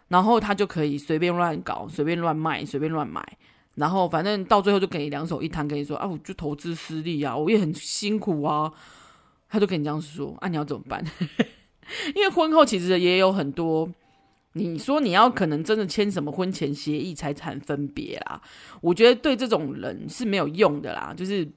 [0.08, 3.26] 然后他就可以随便乱搞，随便乱卖，随便乱买。
[3.80, 8.70] 然后反正到最后就给你两手一摊，跟你说啊，我就投资失利啊，我也很辛苦啊，
[9.48, 11.02] 他就跟你这样说啊，你要怎么办？
[12.14, 13.90] 因为婚后其实也有很多，
[14.52, 18.42] 你说你要可能真的签什么婚前协议、财产分别啦，
[18.82, 21.14] 我觉得对这种人是没有用的啦。
[21.16, 21.48] 就是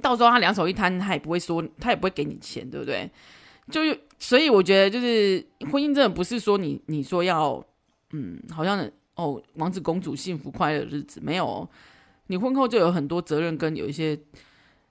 [0.00, 3.10] 到时候他两手一摊，他也不会说，他也不会给你钱，对不对？
[3.68, 3.80] 就
[4.18, 7.60] 所以我觉得就是婚姻真的不是说你你说要
[8.12, 8.88] 嗯，好像。
[9.14, 11.68] 哦，王子公主幸福快乐的日子没有哦，
[12.28, 14.18] 你婚后就有很多责任跟有一些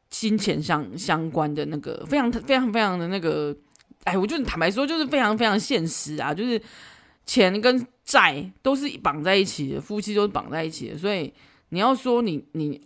[0.10, 3.56] 金钱相相关的那个非常非常非常的那个，
[4.04, 6.62] 哎，我就坦白说，就是非常非常现实啊，就是
[7.26, 11.34] 钱跟债都是绑在一起的，夫妻都是绑在一起的，所以
[11.70, 12.80] 你要说你你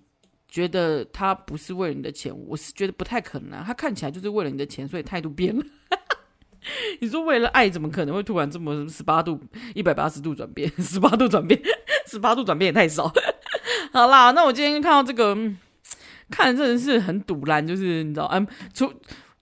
[0.48, 5.66] 觉得他不是为了你的钱，我是觉得不太可能啊，他看起来就是为了你的钱，所以态度变了。
[7.00, 9.40] 你说为了爱，怎么可能会突然这么十八度、
[9.74, 10.72] 一百八十度转变？
[10.80, 11.60] 十八度转变，
[12.10, 13.12] 十八度转变也太少。
[13.92, 15.36] 好啦，那我今天看到这个，
[16.30, 18.92] 看真的是很堵然，就是你知道，嗯，除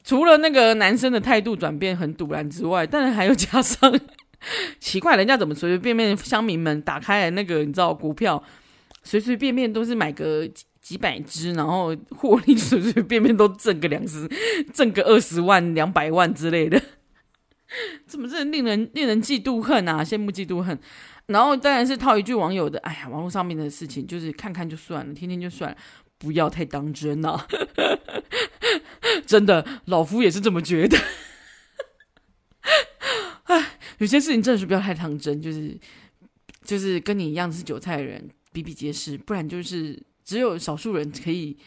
[0.03, 3.99] 除了那个男生的态度转变很堵然之外，但是还有加上
[4.79, 8.43] 奇怪，人家怎么随随便便乡民们打开了那个你知道股票，
[9.03, 14.29] 随随便便都是买个几几百只，然后获利随随便便都挣个两十，
[14.73, 16.81] 挣个二十万、两百万之类的。
[18.05, 20.03] 怎么这令人令人嫉妒恨啊？
[20.03, 20.77] 羡慕嫉妒恨，
[21.27, 25.77] 然后当然是套一句网友的：“哎呀，网络上面的事情就是看看就算了，听听就算了，
[26.17, 27.47] 不要太当真呐、啊。
[29.25, 30.97] ”真的，老夫也是这么觉得。
[33.45, 35.77] 哎，有些事情真的是不要太当真，就是
[36.63, 41.57] 就是跟你一样是韭菜的人比比皆是，不然就是只有少数人可以。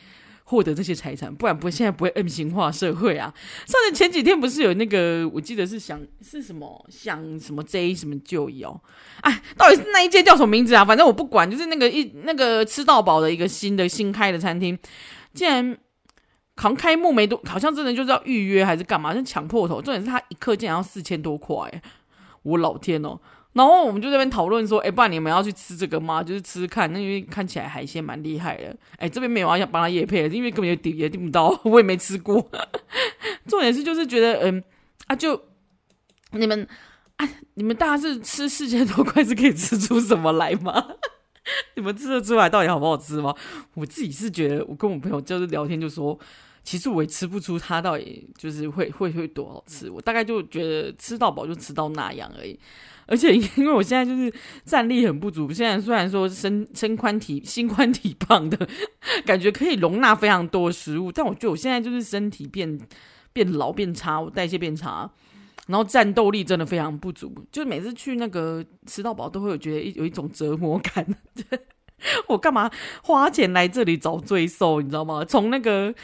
[0.49, 3.35] 获得这些财产，不然不会现在不会 M 型化社会啊！
[3.67, 8.81] 上次前几天不是有那个，我记得是想是什么想什么 J 什么就有，
[9.23, 10.85] 哎，到底是那一间叫什么名字啊？
[10.85, 14.79] 反正我不管，就是那个一那个吃到饱的一个新的新开的餐厅，
[15.35, 15.77] 竟然
[16.55, 19.13] 扛开幕没多，好像真的就是要预约还是干嘛？
[19.13, 21.83] 就抢破头，重点是他一客竟然要四千多块，
[22.45, 23.19] 我老天哦！
[23.57, 26.23] 然后我们就在这边讨论说，哎，不然你们要去吃这个吗？
[26.23, 28.77] 就是吃吃看，那因为看起来海鲜蛮厉害的。
[28.99, 32.47] 哎，这边没有要想帮他夜配，因为根本也订也订不到， 我也没吃过。
[33.47, 34.63] 重点是就是觉得，嗯
[35.07, 35.41] 啊，就
[36.33, 36.69] 你们
[37.17, 40.89] 啊，你们大家是吃四千多块是可以吃出什么来吗？
[41.77, 43.35] 你们吃得出来到底好不好吃吗？
[43.73, 46.19] 我自己是觉得，我跟我朋友就是聊天就说，
[46.63, 49.89] 其实我也吃不出它到底就是会会会多好吃。
[49.89, 52.59] 我大概就觉得吃到饱就吃到那样而已。
[53.07, 54.33] 而且因为我现在就是
[54.65, 58.69] 战力很不足，现在虽然说身身宽体心宽体胖的
[59.25, 62.79] 感觉可以容纳非常多食物，但我觉得我现在就是身体变
[63.33, 65.11] 变老变差，我代谢变差，
[65.69, 71.07] 然后战斗力真的非常不足，就每次去那个吃到饱都会有觉得一有一种折磨感。
[72.29, 72.71] 我干嘛
[73.03, 74.83] 花钱来这里找罪受？
[74.83, 75.25] 你知道吗？
[75.25, 75.95] 从那个。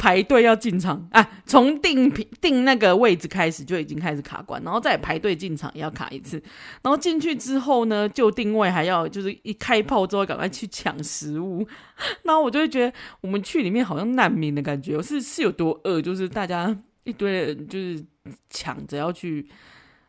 [0.00, 1.30] 排队要进场啊！
[1.44, 2.10] 从订
[2.40, 6.42] 订那个位置开始就已经开始卡关，然后再排队进场也要卡一次，
[6.80, 11.68] 然后进去之后呢，就定位还要就是一开炮之后赶快去抢食物，
[12.24, 18.02] 然后我就会觉得我们去里面好像难民的感觉，是是有多饿，就是大家一堆人就是
[18.48, 19.46] 抢着要去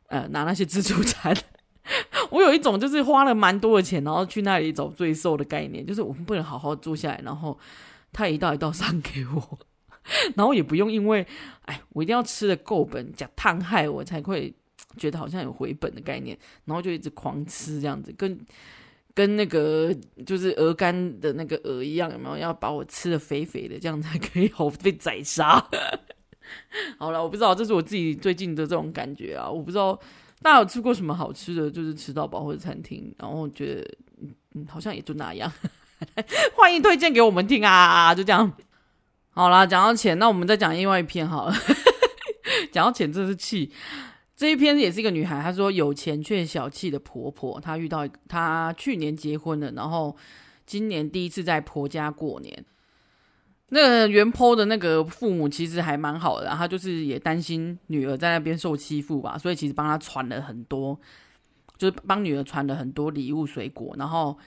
[0.07, 1.35] 呃拿那些自助餐，
[2.31, 7.59] 我有一种就是花了蛮多的钱，然后去那里找罪受的概念，就是我们不能好好坐下来，然后
[8.13, 9.59] 他一道一道上给我。
[10.35, 11.25] 然后也不用因为，
[11.65, 14.53] 哎，我一定要吃得够本，讲烫害我才会
[14.97, 18.37] 觉得好像有回本的概念，然后就一直狂吃这样子，跟
[19.13, 22.37] 跟那个就是鹅肝的那个鹅一样，有没有？
[22.37, 25.63] 要把我吃得肥肥的，这样才可以好被宰杀。
[26.97, 29.97] 好了，我不知道，这是我自己最近的这种感觉啊，我不知道
[30.41, 33.95] 大家有吃过什么好吃的，就是吃到饱或者餐厅，然后觉得
[34.55, 35.51] 嗯，好像也就那样，
[36.55, 38.51] 欢迎推荐给我们听啊，就这样。
[39.33, 41.55] 好啦，讲到钱，那我们再讲另外一篇好了。
[42.69, 43.71] 讲到钱，真是气。
[44.35, 47.59] 这一篇也是一个女孩，她说有钱却小气的婆婆。
[47.61, 50.15] 她遇到她去年结婚了，然后
[50.65, 52.65] 今年第一次在婆家过年。
[53.69, 60.99] 那个原 PO 的那个父母其实还蛮好的，她就是也担心女儿在那边受欺负吧，所以其实帮她传了很多，
[61.77, 64.37] 就是帮女儿传了很多礼物、水果，然后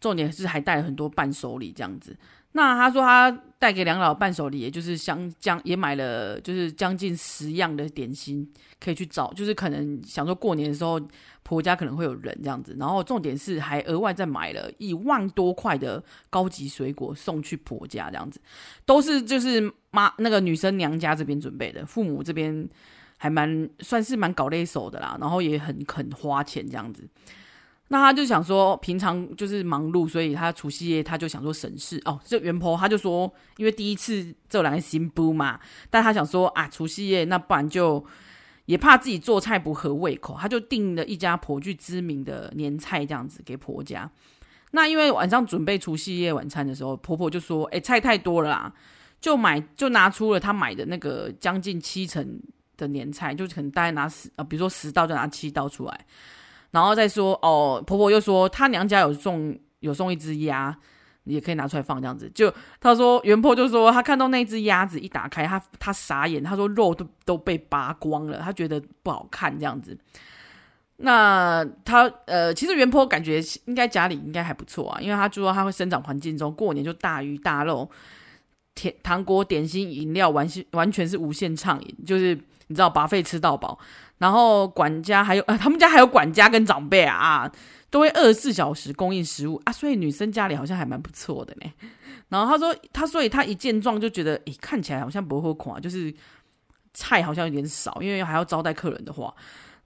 [0.00, 2.16] 重点是还带了很多伴手礼这样子。
[2.52, 11.00] 那她说她带给两老伴手礼，也就是相将也买了，就是将近十样的点心可以去找，就是可能想说过年的时候
[11.42, 18.40] 婆家可能会有人这样子，然后重点是还额外再买了一万多块的高级水果送去婆家这样子，
[18.86, 22.68] 都是就是妈那个女生娘家这边准备的，父母这边
[23.16, 27.02] 还蛮算是蛮搞勒手的啦，然后也很肯花钱这样子。
[27.90, 32.20] 那他就想说，平常就是忙碌，所以他除夕夜他就想说省事哦。
[32.22, 38.04] 这袁婆他就说，因为第一次这两个新妇嘛，但他想说啊，除夕夜那不然就
[38.66, 44.10] 也怕自己做菜不合胃口，他就订了一家颇具知名的年菜这样子给婆家。
[44.72, 48.70] 那因为晚上准备除夕夜晚餐的时候，婆婆就说，哎，菜太多了啦，
[49.18, 52.38] 就买就拿出了他买的那个将近七成
[52.76, 56.06] 的年菜，就可能大概拿十啊，比如说十道就拿七道出来。
[56.70, 60.76] 然后再说哦，婆婆又说她娘家有送有送一只鸭，
[61.24, 62.30] 也可以拿出来放这样子。
[62.34, 69.96] 就她说袁婆就说她看到那只鸭子一打开，她她傻眼，她说肉都都被扒光了，她觉得不好看这样子。
[70.98, 77.88] 那她呃，其实袁婆感觉应该家里应该还不错啊，因为她就说她会生长环境中过年就大鱼大肉，
[78.74, 82.34] 甜糖果点心饮料完完全是无限畅饮，就是
[82.66, 83.78] 你知道 buffet 吃到饱。
[84.18, 87.50] 然后管家还有呃， 他们家还有管家跟长辈啊，
[87.90, 91.72] 都会二十四小时供应食物啊，所以女生家里好像还蛮不错的呢。
[92.28, 96.12] 然后他说他，所以他一见状就觉得，诶，看起来好像不会垮，就是
[96.92, 99.34] 菜好像有点少，因为还要招待客人的话，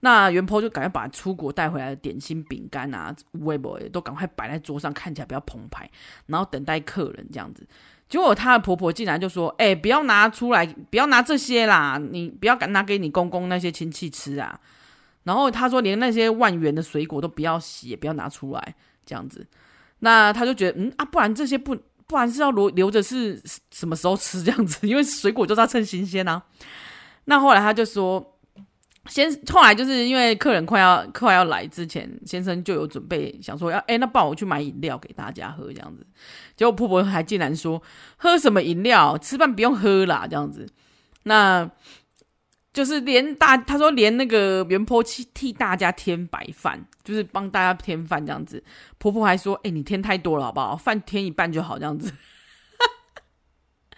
[0.01, 5.89] 那袁坡就赶快把出国带回来的点心、饼干啊、微波都赶快摆在桌上，看起来比较澎湃，
[6.25, 7.65] 然后等待客人这样子。
[8.09, 14.59] 结果她的婆婆竟然就说：“哎、不要拿出来，不要拿这些啦，你不要拿给你公公那些亲戚吃啊。”
[15.23, 19.45] 然后她说：“连那些万元的水果都不要洗，也不要拿出来，这样子。”
[19.99, 21.75] 那她就觉得，嗯啊，不然这些不，
[22.07, 24.87] 不然是要留留着是什么时候吃这样子？
[24.87, 26.43] 因为水果就是要趁新鲜啊。
[27.25, 28.32] 那后来她就说。
[29.05, 36.05] 先后来就是因为客人快要快要来之前，先生就有准备想说要哎，那不然我去买饮料给大家喝这样子。
[36.55, 37.81] 结果婆婆还竟然说
[38.15, 40.67] 喝什么饮料，吃饭不用喝啦这样子。
[41.23, 41.69] 那
[42.71, 48.63] 就是连大他说连那个袁婆替替大家添白饭，就是帮大家添饭这样子。
[48.97, 50.75] 婆婆还说哎，你添太多了好不好？
[50.77, 52.11] 饭添一半就好这样子。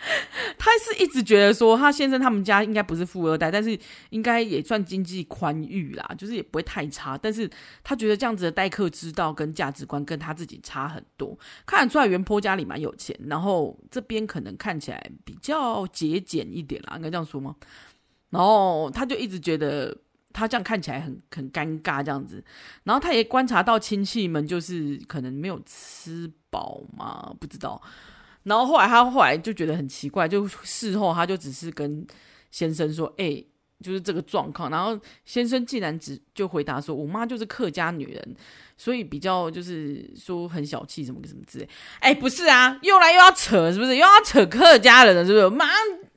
[0.58, 3.78] 他是一直觉得说，他先生他们家应该不是富二代，但是
[4.10, 7.18] 应该也算经济宽裕啦，就是也不会太差。
[7.18, 7.50] 但是
[7.84, 17.56] 他觉得这样子的待客之道跟价值观跟他自己差很多，看得出来袁坡家里蛮有钱，然后这边可能看起来比较节俭一点啦，应该这样说吗？
[18.30, 19.98] 然后他就一直觉得
[20.34, 22.44] 他这样看起来很很尴尬这样子，
[22.84, 27.82] 然后他也观察到亲戚们就是可能没有吃饱嘛，不知道。
[28.46, 32.06] 然后后来他后来就觉得很奇怪，就事后他就只是跟
[32.52, 33.44] 先生说：“哎、
[33.84, 38.36] 就是这个状况。”然后先生竟然只就回答说：“我妈就是客家女人，
[38.78, 41.68] 所以比较就是说很小气，什么什么之类。”
[42.00, 45.26] 哎，不是啊，又来又要扯，是不是又要扯客家人了？
[45.26, 45.50] 是不是？
[45.50, 45.76] 马上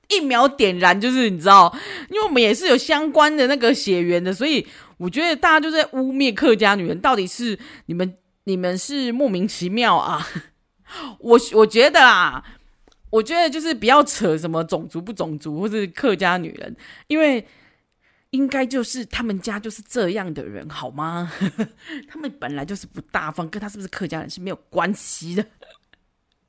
[0.09, 1.75] 一秒点燃，就是你知道，
[2.11, 4.67] 因为我们也是有相关的那个血缘的，所以
[4.99, 10.27] 我觉得大家就在污蔑客家女人，到底是你们你们是莫名其妙啊？
[11.20, 12.42] 我我觉得啊，
[13.11, 16.74] 我觉得就是不要扯什么种族不种族，或是客家女人，
[17.07, 17.46] 因为
[18.31, 21.31] 应该就是他们家就是这样的人，好吗？
[22.09, 25.46] 他们本来就是不大方，跟他是不是客家人是没有关系的。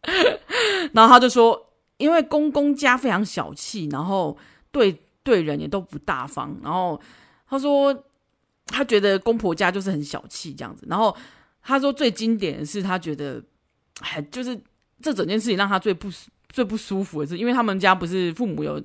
[0.93, 4.37] 然后他就说，因为公公家非常小气，然后
[4.71, 6.57] 对对人也都不大方。
[6.63, 6.99] 然后
[7.47, 8.05] 他说，
[8.65, 10.85] 他觉得公婆家就是很小气这样子。
[10.89, 11.15] 然后
[11.61, 13.43] 他说，最经典的是他觉得。
[13.99, 14.59] 哎，就是
[15.01, 16.09] 这整件事情让他最不
[16.49, 18.81] 最不舒服的是，因为他们家不是父母有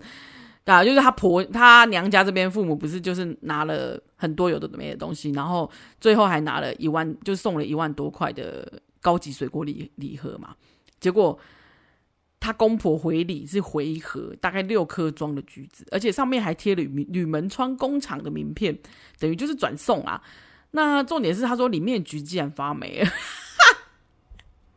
[0.65, 10.55] 啊，就是他婆他娘家这边父母不是就是拿了很多有的没的东西，然后最后还拿了一万，就送了一万多块的高级水果礼礼盒嘛。
[11.01, 11.39] 结果
[12.41, 18.79] 他公婆回礼是回一盒大概六颗装的橘子，而且上面还贴了吕吕门窗工厂的名片，
[19.19, 20.23] 等于就是转送啊。
[20.71, 23.11] 那重点是他说里面橘子竟然发霉了。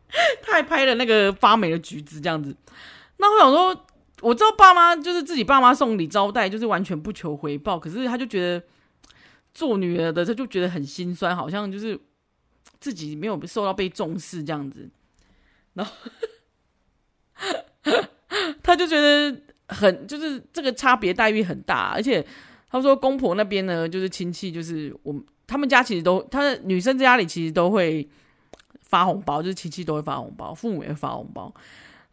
[0.41, 2.55] 他还拍了那个发霉的橘子，这样子。
[3.17, 3.85] 那我想说，
[4.21, 7.77] 我知道爸妈就是自己爸妈送礼招待，就是完全不求回报。
[7.77, 8.63] 可是他就觉得
[9.53, 11.99] 做女儿的，他就觉得很心酸，好像就是
[12.79, 14.89] 自己没有受到被重视这样子。
[15.73, 15.91] 然后
[18.63, 19.35] 他就觉得
[19.67, 21.91] 很，就是这个差别待遇很大。
[21.93, 22.25] 而且
[22.69, 28.07] 他说公婆那边呢，就是亲戚，就是我们他们家其实都，他女生家里其实都会。
[28.87, 31.53] 发红包就是亲戚都会发红包，父母也会发红包。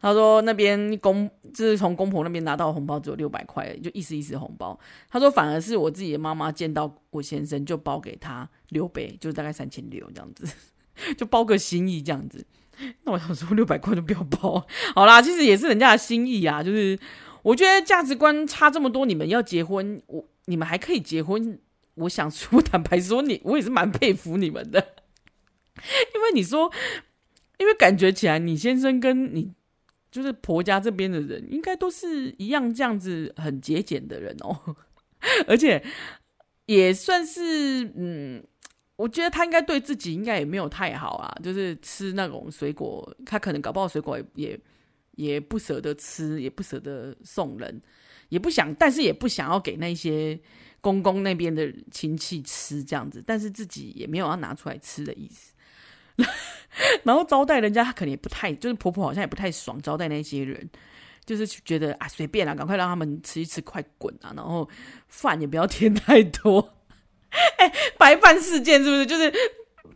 [0.01, 4.77] 他说那边公就是从公婆那边拿到红包只有六百块，就意思意思红包。
[5.09, 10.45] 他说反而是我自己的妈妈见到我先生就包给他六倍，就大概三千六这样子，
[11.17, 12.45] 就包个心意这样子。
[13.03, 16.61] 那我想说六百块就不要包，好啦，其实也是人家的心意啊。
[16.61, 16.99] 就是
[17.41, 21.57] 我觉得价值观差这么多，你们要结婚，我你们还可以结婚。
[21.95, 24.85] 我想说， 坦白说，你我也是蛮佩服你们的，
[26.15, 26.71] 因为你说，
[27.57, 29.51] 因为感觉起来你先生跟你
[30.11, 34.75] 就是婆家这边的人，应该都是一样这样子很节俭的人哦，
[35.47, 35.83] 而且
[36.65, 38.43] 也算是嗯。
[38.97, 44.59] 我觉得他应该对自己应该也没有太好啊，就是吃那种水果，他可能搞不好水果也也，
[45.33, 47.81] 也不舍得吃，也不舍得送人，
[48.29, 50.39] 也不想，但是也不想要给那些
[50.79, 55.53] 公公那边的亲戚吃这样子，但是自己也没有要拿出来吃的意思。
[57.03, 60.69] 然后招待人家，他可能也不太，就是婆婆好像也不太爽招待那些人，
[61.25, 64.67] 就是觉得啊随便啦，赶快让他们吃一吃，快滚啊，然后
[65.07, 66.73] 饭也不要添太多。
[67.57, 69.33] 哎、白饭事件是不是就是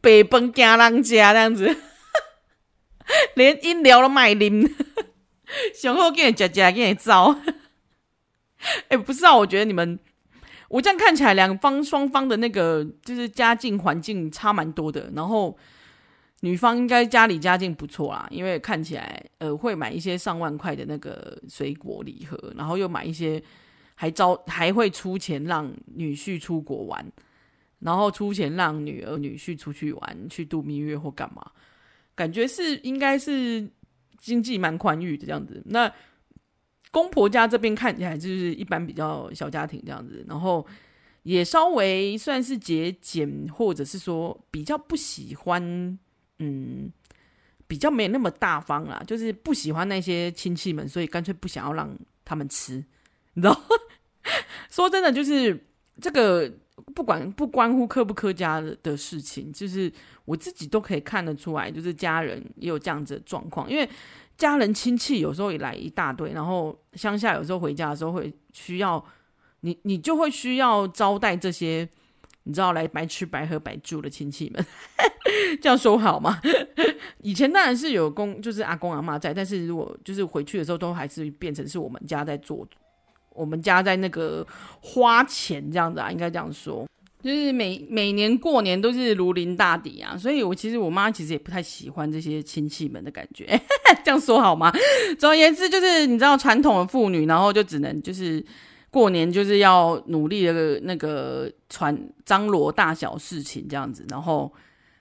[0.01, 1.77] 白饭惊人家这样子？
[3.35, 4.69] 连饮料都卖啉，
[5.73, 7.39] 想后给你夹夹给你造。
[8.89, 9.97] 哎、不是啊，我觉得你们，
[10.67, 15.09] 我这样看起来，两方双方的那个就是家境环境差蛮多的。
[15.15, 15.57] 然后
[16.41, 23.41] 女方应该家里家境不错啦，因为看起来呃会买一些上万块的那个水果礼盒，然后又买一些
[23.95, 27.05] 还招还会出钱让女婿出国玩。
[27.81, 31.49] 然后出钱让女儿女婿出去玩，去度蜜月或干嘛，
[32.13, 33.65] 感觉是应该是
[34.17, 35.63] 经济蛮宽裕的这样子。
[35.65, 35.89] 那
[36.91, 40.67] 公婆家这边看起来就是一般比较小家庭这样子，然后
[41.23, 45.97] 也稍微算是节俭，或者是说比较不喜欢，
[46.39, 46.91] 嗯，
[47.67, 52.83] 比较没那么大方啦，就是不喜欢那些亲戚们，所以干脆不想要让他们吃，
[53.33, 53.61] 你知道？
[54.69, 55.65] 说真的，就是
[56.01, 56.51] 这个。
[56.95, 59.91] 不管不关乎客不客家的事情，就是
[60.23, 63.69] 我自己都可以看得出来，就是家人也有这样子的状况。
[63.69, 63.87] 因为
[64.37, 69.05] 家人亲戚有时候也来一大堆，然后乡下有时候回家的时候会需要
[69.59, 71.87] 你，你就会需要招待这些
[72.43, 74.65] 你知道来白吃白喝白住的亲戚们，
[75.61, 76.39] 这样说好吗？
[77.21, 82.67] 以前当然是有公，就是阿公阿妈在，但是如果就是回去的时候，都还是变成是我们家在做。
[83.35, 84.45] 我们家在那个
[84.81, 86.85] 花钱这样子啊，应该这样说，
[87.23, 93.45] 就是每每年过年都是如临大敌啊，所以我其实我妈其实也不太喜欢这些亲戚们的感觉，
[94.03, 94.73] 这样说好吗？
[95.17, 98.43] 总而言之，就是你知道传统的妇女，然后就只能就是
[98.91, 104.51] 过年就是要努力的那个传张罗大小事情这样子，然后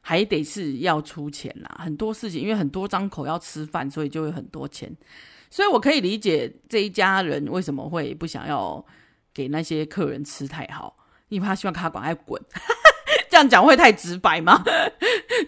[0.01, 4.95] 还得是要出钱啦，很多事情，因为很多张口要吃饭，所以就会很多钱。
[5.51, 8.84] 所以，我可以理解这一家人为什么会不想要
[9.32, 10.95] 给那些客人吃太好，
[11.30, 12.41] 因为他希望他赶快滚。
[13.30, 14.62] 这样讲会太直白吗？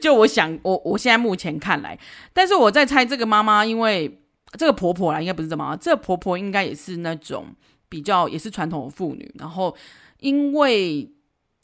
[0.00, 1.98] 就我想，我我现在目前看来，
[2.32, 4.22] 但是我在猜这个妈妈，因为
[4.58, 7.46] 这个婆婆啦，应该不是这妈，这个婆婆应该也是那种
[7.90, 9.76] 比较也是传统的妇女，然后
[10.20, 11.12] 因为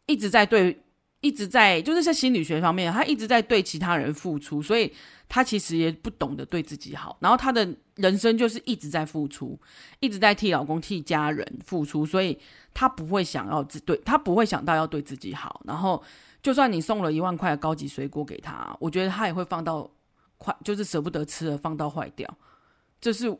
[0.04, 0.78] 一直在对，
[1.22, 4.92] 一直在就是在心理学方面，她一直在对其他人付出，所以。
[5.28, 9.58] 他其实也不懂得对自己好，然后他的人生就是一直在付出，
[9.98, 12.38] 一直在替老公、替家人付出，所以
[12.72, 15.60] 他不会想要自对，他不会想到要对自己好。
[15.64, 16.00] 然后，
[16.40, 19.90] 就算你送了一万块的高级水果给他，我觉得他也会放到
[20.38, 22.32] 快，就是舍不得吃了，放到坏掉。
[23.00, 23.36] 这是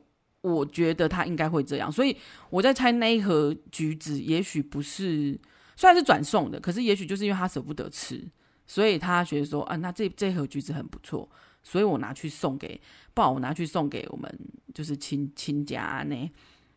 [0.47, 2.17] 我觉得他应该会这样，所以
[2.51, 5.39] 我在猜那一盒橘子，也许不是，
[5.75, 8.25] 虽然是转送的，可是也许就是因为他舍不得吃，
[8.67, 11.29] 所以他觉得说啊，那这这盒橘子很不错。
[11.69, 12.81] 所以我拿去送给，
[13.13, 14.33] 不好，我拿去送给我们
[14.73, 16.31] 就是亲亲家呢，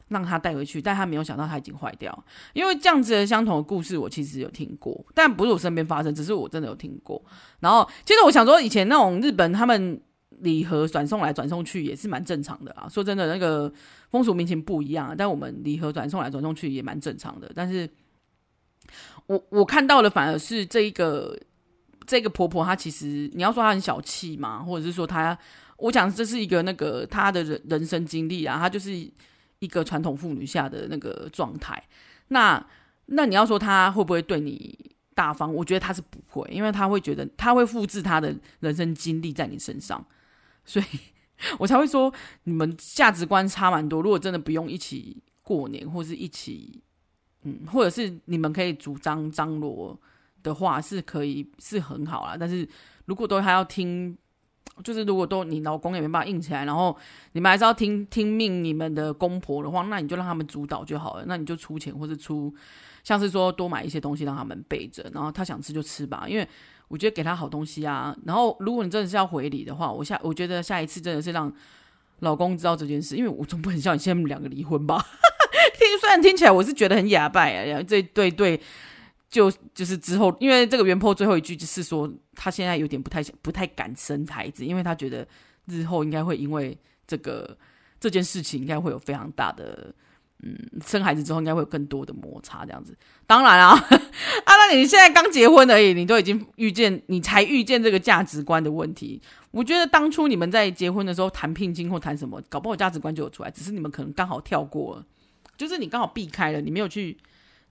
[0.07, 7.23] 让他带回去，但他没有想到他已经坏掉，因为这样子的相同的故事我其实有听过，但不是我身边发生，只是我真的有听过。
[7.59, 10.01] 然后其实我想说，以前那种日本他们
[10.39, 12.87] 礼盒转送来转送去也是蛮正常的啊。
[12.89, 13.71] 说真的，那个
[14.09, 17.51] 风俗民情不一样，但我们礼盒转送来转送去也蛮正常的。
[17.53, 17.89] 但是
[19.27, 21.37] 我我看到的反而是这一个。
[22.07, 25.37] 这个婆婆她其实你要说她很小气嘛，或者是说她，
[25.77, 28.91] 我讲这是一个那个她的人人生经历啊，她就是
[29.59, 31.83] 一个传统妇女下的那个状态。
[32.29, 32.65] 那
[33.05, 34.75] 那你要说她会不会对你
[35.13, 35.53] 大方？
[35.53, 40.03] 我觉得她是不会，因为她会觉得她会复制她的人生经历在你身上，
[40.69, 40.85] 所以
[41.57, 42.13] 我才会说
[42.43, 44.01] 你们价值观差蛮多。
[44.01, 46.81] 如果真的不用一起过年，或是一起
[47.43, 49.99] 嗯，或者是你们可以主张张罗。
[50.41, 52.65] 的话是可以是很好啦，但是
[53.07, 54.17] 如果都还要听
[54.81, 56.97] 就是如果都你老公也没办法硬起来，然后
[57.33, 61.25] 你们还是要听听命你们的公婆的话，那你就让他们主导就好了。
[61.27, 62.55] 那你就出钱或者出，
[63.03, 66.25] 像是说多买一些东西让他们备着，然后他想吃就吃吧。
[66.25, 66.47] 因为
[66.89, 68.13] 我觉得给他好东西啊。
[68.25, 71.49] 然后如果你真的是要回礼的话，我下我觉得下一次真的是让
[72.19, 74.97] 老公知道这件事，因为我总不很像你现在两个离婚吧？
[75.79, 78.59] 听虽然听起来我是觉得很哑巴啊，这对对。
[79.29, 85.23] 就就是之后，因为这个原 PO 最后一句就是说，他现在有点不太、不太敢生孩子，因为他觉得
[85.67, 86.75] 日后应该会因为
[87.05, 87.55] 这个
[87.99, 89.93] 这件事情，应该会有非常大的，
[90.43, 92.95] 嗯，生孩子之后应该会有更多的摩擦这样子。
[93.27, 99.21] 当然啊， 啊，那你现在刚结婚而已，你都已经遇见，你才遇见这个价值观的问题。
[99.51, 105.05] 我觉得当初你们在结婚的时候谈聘金或谈什么，搞不好价值观就有出来，只是你们可能刚好跳过了，
[105.57, 107.17] 就是你刚好避开了，你没有去。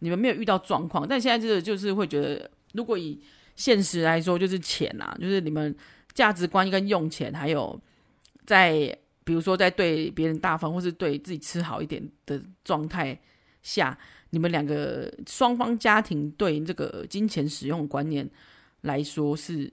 [0.01, 3.21] 你们没有遇到状况，但现在这个就是会觉得，如果以
[3.57, 5.75] 现实来说，就是钱啊，就是你们
[6.14, 7.77] 价值观跟用钱，还有
[8.47, 8.97] 在
[9.29, 13.20] 比如说在对别人大方，或是对自己吃好一点的状态
[13.62, 13.97] 下，
[14.31, 18.26] 你们两个双方家庭对这个金钱使用观念
[18.81, 19.70] 来说是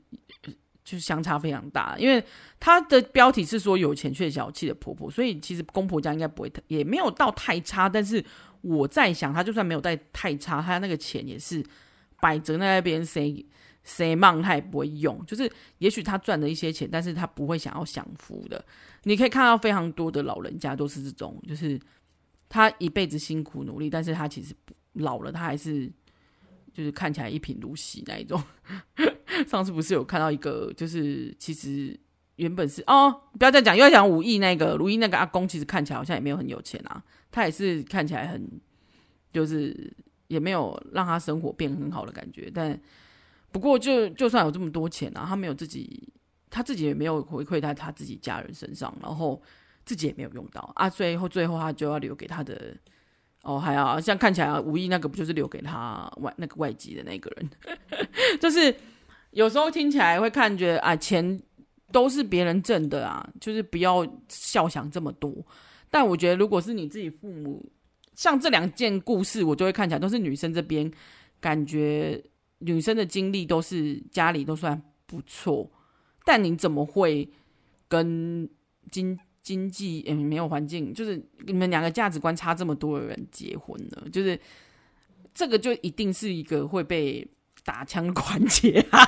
[0.83, 1.95] 就是相差非常大。
[1.97, 2.21] 因为
[2.59, 8.21] 他的标题是说有钱却小气的婆婆，所以其实公婆家应该不会也没有到太差，但是。
[8.67, 11.63] 我在想，他就算没有带太差，他那个钱也是
[12.19, 13.45] 摆着在那边，谁
[13.85, 15.25] 谁忙他也不会用。
[15.25, 18.65] 就是也许他赚了一些钱，但是他不会想要享福的。
[19.03, 21.79] 你可以看到非常多的老人家都是这种，就是
[22.49, 24.53] 他一辈子辛苦努力，但是他其实
[24.93, 25.89] 老了，他还是
[26.73, 28.41] 就是看起来一贫如洗那一种。
[29.47, 31.97] 上次不是有看到一个，就是其实
[32.37, 37.03] 原本是哦，不要再讲，又要讲武艺那个如意那个阿公，其实看起来好像也没有很有钱啊。
[37.31, 38.49] 他也是看起来很，
[39.33, 39.93] 就是
[40.27, 42.79] 也没有让他生活变很好的感觉，但
[43.55, 46.11] 不过就就算有这么多钱啊，他没有自己，
[46.49, 49.41] 他自己也没有回馈在他自己家人身上，然后
[49.85, 52.75] 自己也没有用到啊，最后最后他就要留给他的
[53.43, 57.49] 哦，还要像看起来五亿那个不就是留给他外那个外籍的那个人，
[58.41, 58.75] 就是
[59.31, 61.41] 有时候听起来会看觉得啊，钱
[61.93, 65.33] 都是别人挣的啊，就是不要笑想这么多。
[65.89, 67.71] 但我觉得，如果是你自己父母，
[68.15, 70.91] 像这两件故事，我就会看起来都是女生这边，
[71.39, 72.21] 感觉
[72.65, 75.69] 女生的经历都是家里都算不错，
[76.23, 77.29] 但你怎么会
[77.87, 78.49] 跟
[78.91, 84.09] 经经济嗯没有环境，就是你们两个价值观差这么多的人结婚呢？
[84.11, 84.39] 就是
[85.33, 87.27] 这个就一定是一个会被
[87.63, 88.99] 打枪的环节啊！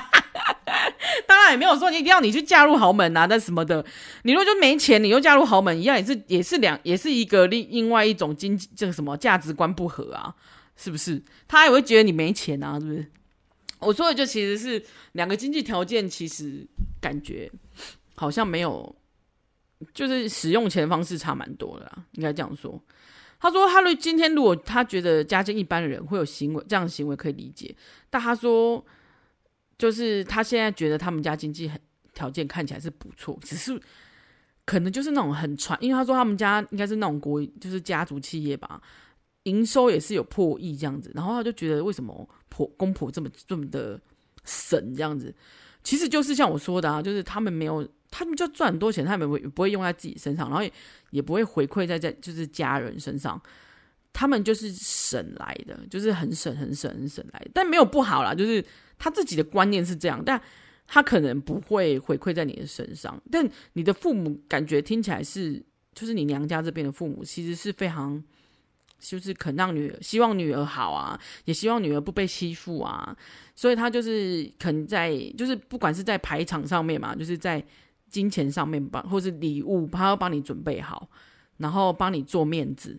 [1.26, 3.84] 当然也没有说你一定要你去嫁入豪门啊，那什么的。
[4.22, 10.34] 你如果就没钱，你又嫁入豪门，一样也是也是两也是一个另另外一种经济这个什么价值观不合啊，
[10.76, 11.22] 是不是？
[11.46, 13.10] 他也会觉得你没钱啊，是不是？
[13.80, 16.66] 我说的就其实是两个经济条件，其实
[17.00, 17.50] 感觉
[18.14, 18.96] 好像没有，
[19.92, 22.82] 就是使用钱方式差蛮多的啦，应该这样说。
[23.40, 27.74] 他说，他今天如果他觉得家境一般的人会有行为这样的行为可以理解，
[28.10, 28.84] 但他说。
[29.80, 31.80] 就是他现在觉得他们家经济很
[32.12, 33.80] 条件看起来是不错，只是
[34.64, 38.82] 可能就是那种很传，因为他说他们家应该是那种国，就是家族企业吧，
[39.44, 41.12] 营收也是有破亿这样子。
[41.14, 44.00] 然后他就觉得为什么婆公婆这么这么的
[44.44, 45.34] 省这样子，
[45.82, 50.72] 其实就是像我说的啊，就是他们没有，他们就赚很多钱，他们不不会用在自己身上，然后也
[51.10, 53.40] 也不会回馈在在就是家人身上，
[54.12, 58.64] 他们就是省来的，就是很省很省很省来的，但没有不好啦，就是。
[59.00, 60.42] 他自己的观念是这样，但
[60.84, 63.16] 他可能不会回馈在你的身上。
[63.30, 68.20] 但你的父母感觉听起来是，就是你娘家这边的父母，其实是非常，
[68.98, 73.16] 就是肯让女儿，希望女儿好啊，也希望女儿不被欺负啊。
[73.54, 77.64] 所以他就是肯在，就是不管是在排场上面嘛，就是在
[78.08, 81.08] 金钱上面帮，或是礼物，他要帮你准备好，
[81.56, 82.98] 然后帮你做面子。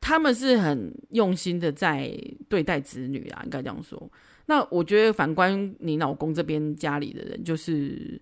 [0.00, 2.14] 他们是很用心的在
[2.48, 4.10] 对待子女啊，应该这样说。
[4.46, 8.20] 那我觉得反观你老公这边家里的人，就是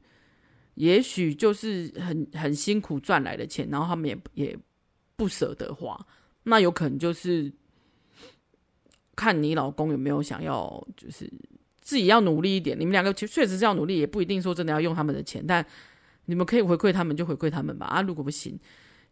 [0.75, 4.57] 也许就是很很辛苦赚来的钱，然后他们也也
[5.17, 5.99] 不舍得花。
[6.45, 7.53] 那有可能就是
[9.15, 11.31] 看你老公有没有想要，就是
[11.81, 12.79] 自己要努力一点。
[12.79, 15.65] 你们两个其实确实是要努力，也不一定说真的要用他们的钱，但
[16.27, 17.87] 你们可以回馈他们就回馈他们吧。
[17.87, 18.59] 啊，如果不行，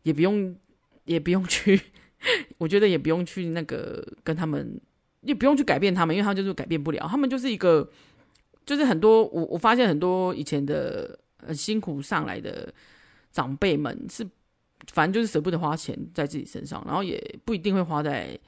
[0.03, 0.57] 也不用
[1.05, 1.81] 也不用去。
[2.59, 4.78] 我觉得也不用去那个跟他们，
[5.22, 7.09] 也不用去改变他们，因为他们就是改变不了。
[7.09, 7.91] 他们就是一个，
[8.66, 12.70] 就是很多我我发现很多以前的很辛苦上来的
[13.33, 14.28] 长辈们是，
[14.93, 18.39] 反正就是舍不得花钱在自己身上，然后也不一定会花在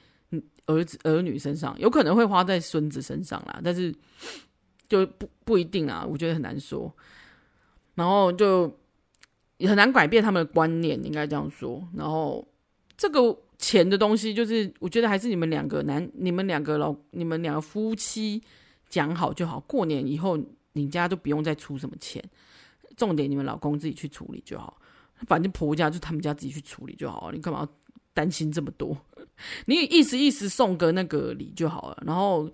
[0.65, 3.93] 儿子儿女身上，有可能会花在孙子身上啦，但是
[4.87, 6.93] 就不不一定啊，我觉得很难说。
[7.95, 8.75] 然后就
[9.57, 11.87] 也很难改变他们的观念，应该这样说。
[11.95, 12.45] 然后
[12.97, 18.41] 这个钱的东西，就是我觉得还是你们两个男，你们两个老，你们两个夫妻
[18.89, 19.59] 讲好就好。
[19.61, 20.39] 过年以后，
[20.71, 22.23] 你家就不用再出什么钱，
[22.97, 24.81] 重点你们老公自己去处理就好。
[25.27, 27.69] 反正婆家就他们家自己去处理就好了，你干嘛要
[28.13, 28.97] 担心这么多？
[29.65, 32.03] 你意思意思送个那个礼就好了。
[32.05, 32.49] 然后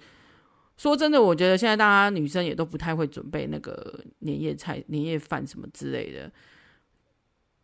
[0.77, 6.31] 说真的，我觉得现在大家女生也都不太会准备那个年夜菜、年夜饭什么之类的。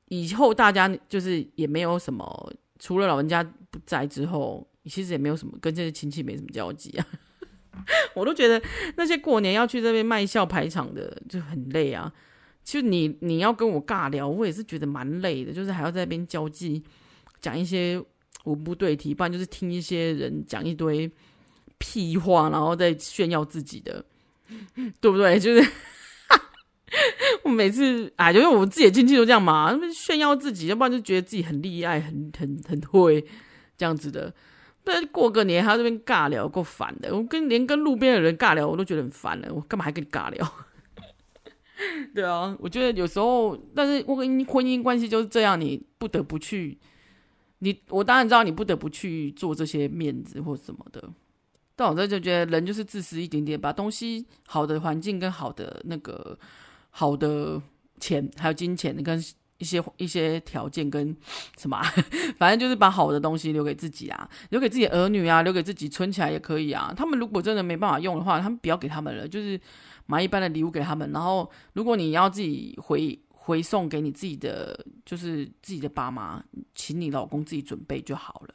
[0.10, 7.08] 以后大家就是也没有什么，除了老人家不在之后，其实也没有什么跟这些亲戚没什么交集啊。
[8.14, 8.62] 我都觉得
[8.98, 12.14] 那些过年要去这边卖笑排场的就很累啊。
[12.66, 16.84] 其实你你要跟我尬聊，我也是觉得蛮累的，就是还要在那边交际，
[17.39, 18.03] 讲一些
[18.45, 21.09] 文不对题，不然就是听一些人讲一堆
[21.78, 24.03] 屁话，然后再炫耀自己的，
[24.99, 25.39] 对不对？
[25.39, 25.72] 就是
[27.43, 33.24] 我每次啊，因为我自己的亲戚都这样嘛，炫耀自己，要不然就觉得自己很厉害、很很很会
[33.78, 34.34] 这样子的。
[34.84, 37.16] 但过个年还要这边尬聊，够烦的。
[37.16, 39.53] 我跟连跟路边的人尬聊，我都觉得很烦了。
[39.53, 40.51] 我干嘛还跟你尬聊？
[42.13, 46.77] 对啊，我觉得有时候，但是婚姻婚姻关系就是这样，你不得不去，
[47.59, 51.09] 你我当然知道你不得不去做这些面子或什么的，
[51.75, 56.38] 但我这就觉得人就是自私一点点，把东西好的环境跟好的那个
[56.89, 57.61] 好的
[57.99, 59.21] 钱还有金钱跟
[59.57, 61.15] 一些一些条件跟
[61.57, 61.81] 什么，
[62.38, 66.93] 反正就是把好的东西留给自己啊，留给自己儿女啊，留给自己存起来也可以啊。
[66.95, 69.59] 他们如果真的没办法用的话，他们不要给他们了，就是。
[70.06, 76.43] 买一般的礼物给他们，然后如果你要自己回回送给你自己的，就是自己的爸妈，
[76.74, 78.53] 请你老公自己准备就好了。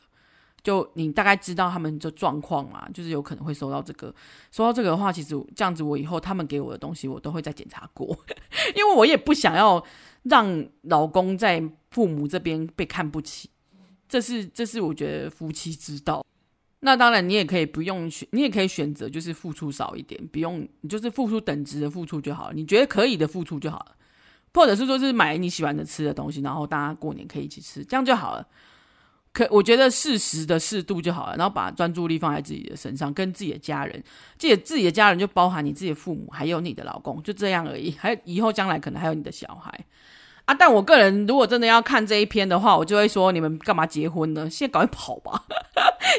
[0.63, 4.15] 就你大概知道他们的状况嘛，就是有可能会收到这个，
[4.51, 8.07] 收到这个的话，其实这样子我以后他们给我的东西，我都会再检查过，
[8.77, 9.83] 因为我也不想要
[10.25, 13.49] 让老公在父母这边被看不起，
[14.07, 16.23] 这是这是我觉得夫妻之道。
[16.83, 22.55] 那当然，你也可以不用选，你也可以选择就是付出少一点，不用，你就是付出等值的付出就好了。
[22.55, 23.97] 你觉得可以的付出就好了，
[24.55, 28.49] 或者是说是买你喜欢的吃的东西，然后大家过年可以一起吃，这样就好了。
[29.33, 34.03] 可我觉得适时的适度就好了，然后把专注力放在自己的身上，跟自己的家人，
[34.39, 37.93] 自己自己的家人就包含你自己的父母，还有你的老公，就这样而已。
[37.93, 39.85] 还以后将来可能还有你的小孩。
[40.55, 44.49] 但我个人如果真的要看这一篇的话，我就会说：你们干嘛结婚呢？
[44.51, 45.45] 现在赶快跑吧！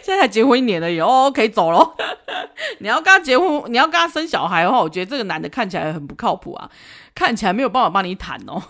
[0.03, 1.93] 现在才结婚一年了，以后可以走喽。
[2.79, 6.69] 你要跟他结婚，你要跟他生小孩的话，我觉得这个男的看起来很不靠谱啊，
[7.13, 8.61] 看起来没有办法帮你谈哦，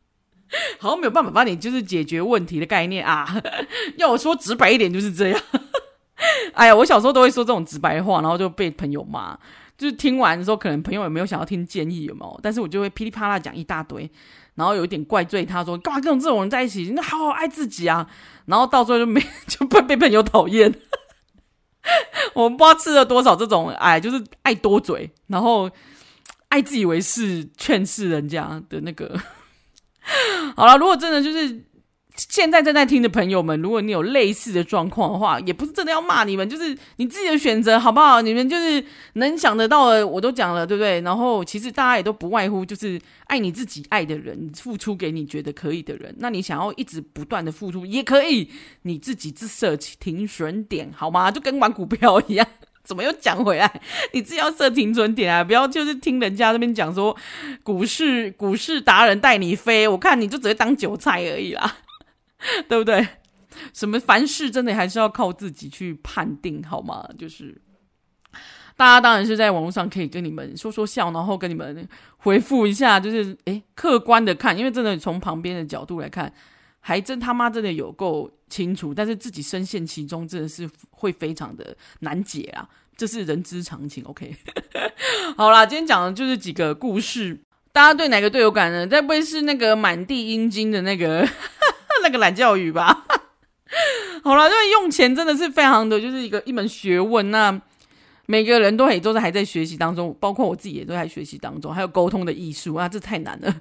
[0.78, 3.40] 好像没有办法帮你就是解决问题的概念啊。
[3.96, 5.40] 要我说直白一点，就是这样。
[6.52, 9.38] 哎呀，我小时候都会说这种直白话，然后就被朋友骂。
[9.78, 12.40] 就是听完的时候，可能朋友也没有想要听建议有没有？
[12.42, 14.10] 但是我就会噼里啪啦讲一大堆。
[14.60, 16.92] 然后有一点怪罪他说，干嘛跟这种人在一起？
[16.94, 18.06] 那好好爱自己啊！
[18.44, 20.74] 然后到最后就没 就被被朋友讨厌。
[22.34, 25.70] 我们不知道吃了多少这种，哎，就是爱多嘴，然后
[26.48, 29.18] 爱自以为是，劝世人家的那个。
[30.54, 31.64] 好了，如果真的就是。
[32.28, 38.20] 现在正在听的朋友们，如果你有类似的状况的话，也不是真的要骂你们，就是你自己的选择，好不好？
[38.20, 41.00] 你们就是能想得到的，我都讲了，对不对？
[41.00, 46.14] 然后其实大家也都不外乎就是爱你自己爱的人，付出给你觉得可以的人。
[46.18, 48.50] 那你想要一直不断的付出也可以，
[48.82, 51.30] 你自己自设停损点，好吗？
[51.30, 52.46] 就跟玩股票一样，
[52.84, 53.80] 怎么又讲回来？
[54.12, 57.16] 你自己要设停损点啊，不要就是听人家那边讲说
[57.62, 61.78] 股市股市达人带你飞，我看你就只会当韭菜而已啦。
[62.68, 63.06] 对不对？
[63.74, 67.06] 什么凡事真的还是要靠自己去判定，好吗？
[67.18, 67.60] 就是
[68.76, 71.86] 大家当然是在网络上可以跟你们说说笑，然后跟你们
[72.18, 76.32] 回复一下，就是诶，客观的看，因为真的从旁边的角度来看，
[76.78, 82.66] 还真他妈真的有够清楚，但是自己深陷其中，真的是会非常的难解啊，
[82.96, 84.02] 这是人之常情。
[84.04, 84.34] OK，
[85.36, 87.38] 好啦，今天讲的就是几个故事，
[87.72, 88.86] 大家对哪个队有感呢？
[88.86, 91.28] 该不会是那个满地阴茎的那个？
[92.02, 93.06] 那个懒教育吧，
[94.22, 97.30] 好了，因为用钱真的是非常的，就是一个一门学问。
[97.30, 97.60] 那
[98.26, 101.74] 每个人都也都是还在学习当中，包括我自己也都在学习当中。
[101.74, 103.52] 还有沟通的艺术啊，这太难了。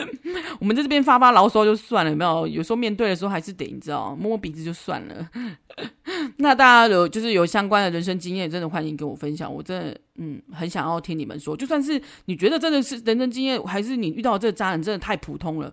[0.60, 2.46] 我们在这边发发牢骚就算了，有没有？
[2.46, 5.28] 有时候面对的时候还是得你知道，摸摸鼻子就算了。
[6.36, 9.52] 那大家有就是有相关的人生经验，真的欢迎跟我分享。
[9.52, 15.72] 我真的嗯很想要听你们说，就算是你觉得真的是人生经验，还是你遇到这个渣男真的太普通了。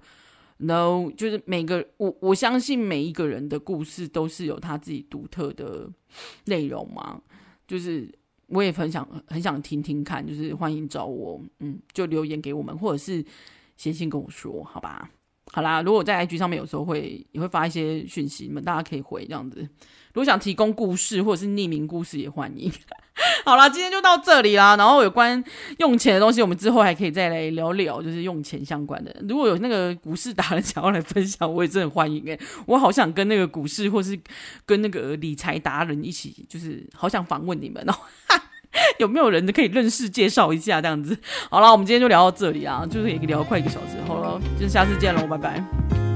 [0.59, 5.87] No，就是每个我我相信每一个人的故事都是有他自己独特的
[6.45, 7.21] 内容嘛。
[7.67, 8.11] 就是
[8.47, 13.23] 我也很想很想听听看，就是欢迎找我，嗯，就留言给我们，或者是
[13.75, 15.09] 写信跟我说，好吧？
[15.51, 19.59] 好啦，如果在 IG 上面有时候会也会发一些讯息，你们大家可以回这样子。
[19.61, 22.71] 如果想提供故事或者是匿名故事也欢迎。
[23.45, 24.75] 好啦，今天就到这里啦。
[24.75, 25.43] 然后有关
[25.79, 29.15] 用钱的东西，我们之后还可以再来聊聊，就是用钱相关的。
[29.27, 34.17] 如果有那个股市达人想要来分享，我也真的欢迎诶、我好想跟那个股市或是
[34.65, 37.93] 跟那个理财达人一起，就是好想访问你们哦。
[38.99, 41.17] 有没有人可以认识介绍一下这样子？
[41.49, 43.97] 好了，我们今天就聊到这里啊，就是也聊快一个小时。
[44.05, 46.06] 好了，就下次见喽，拜拜。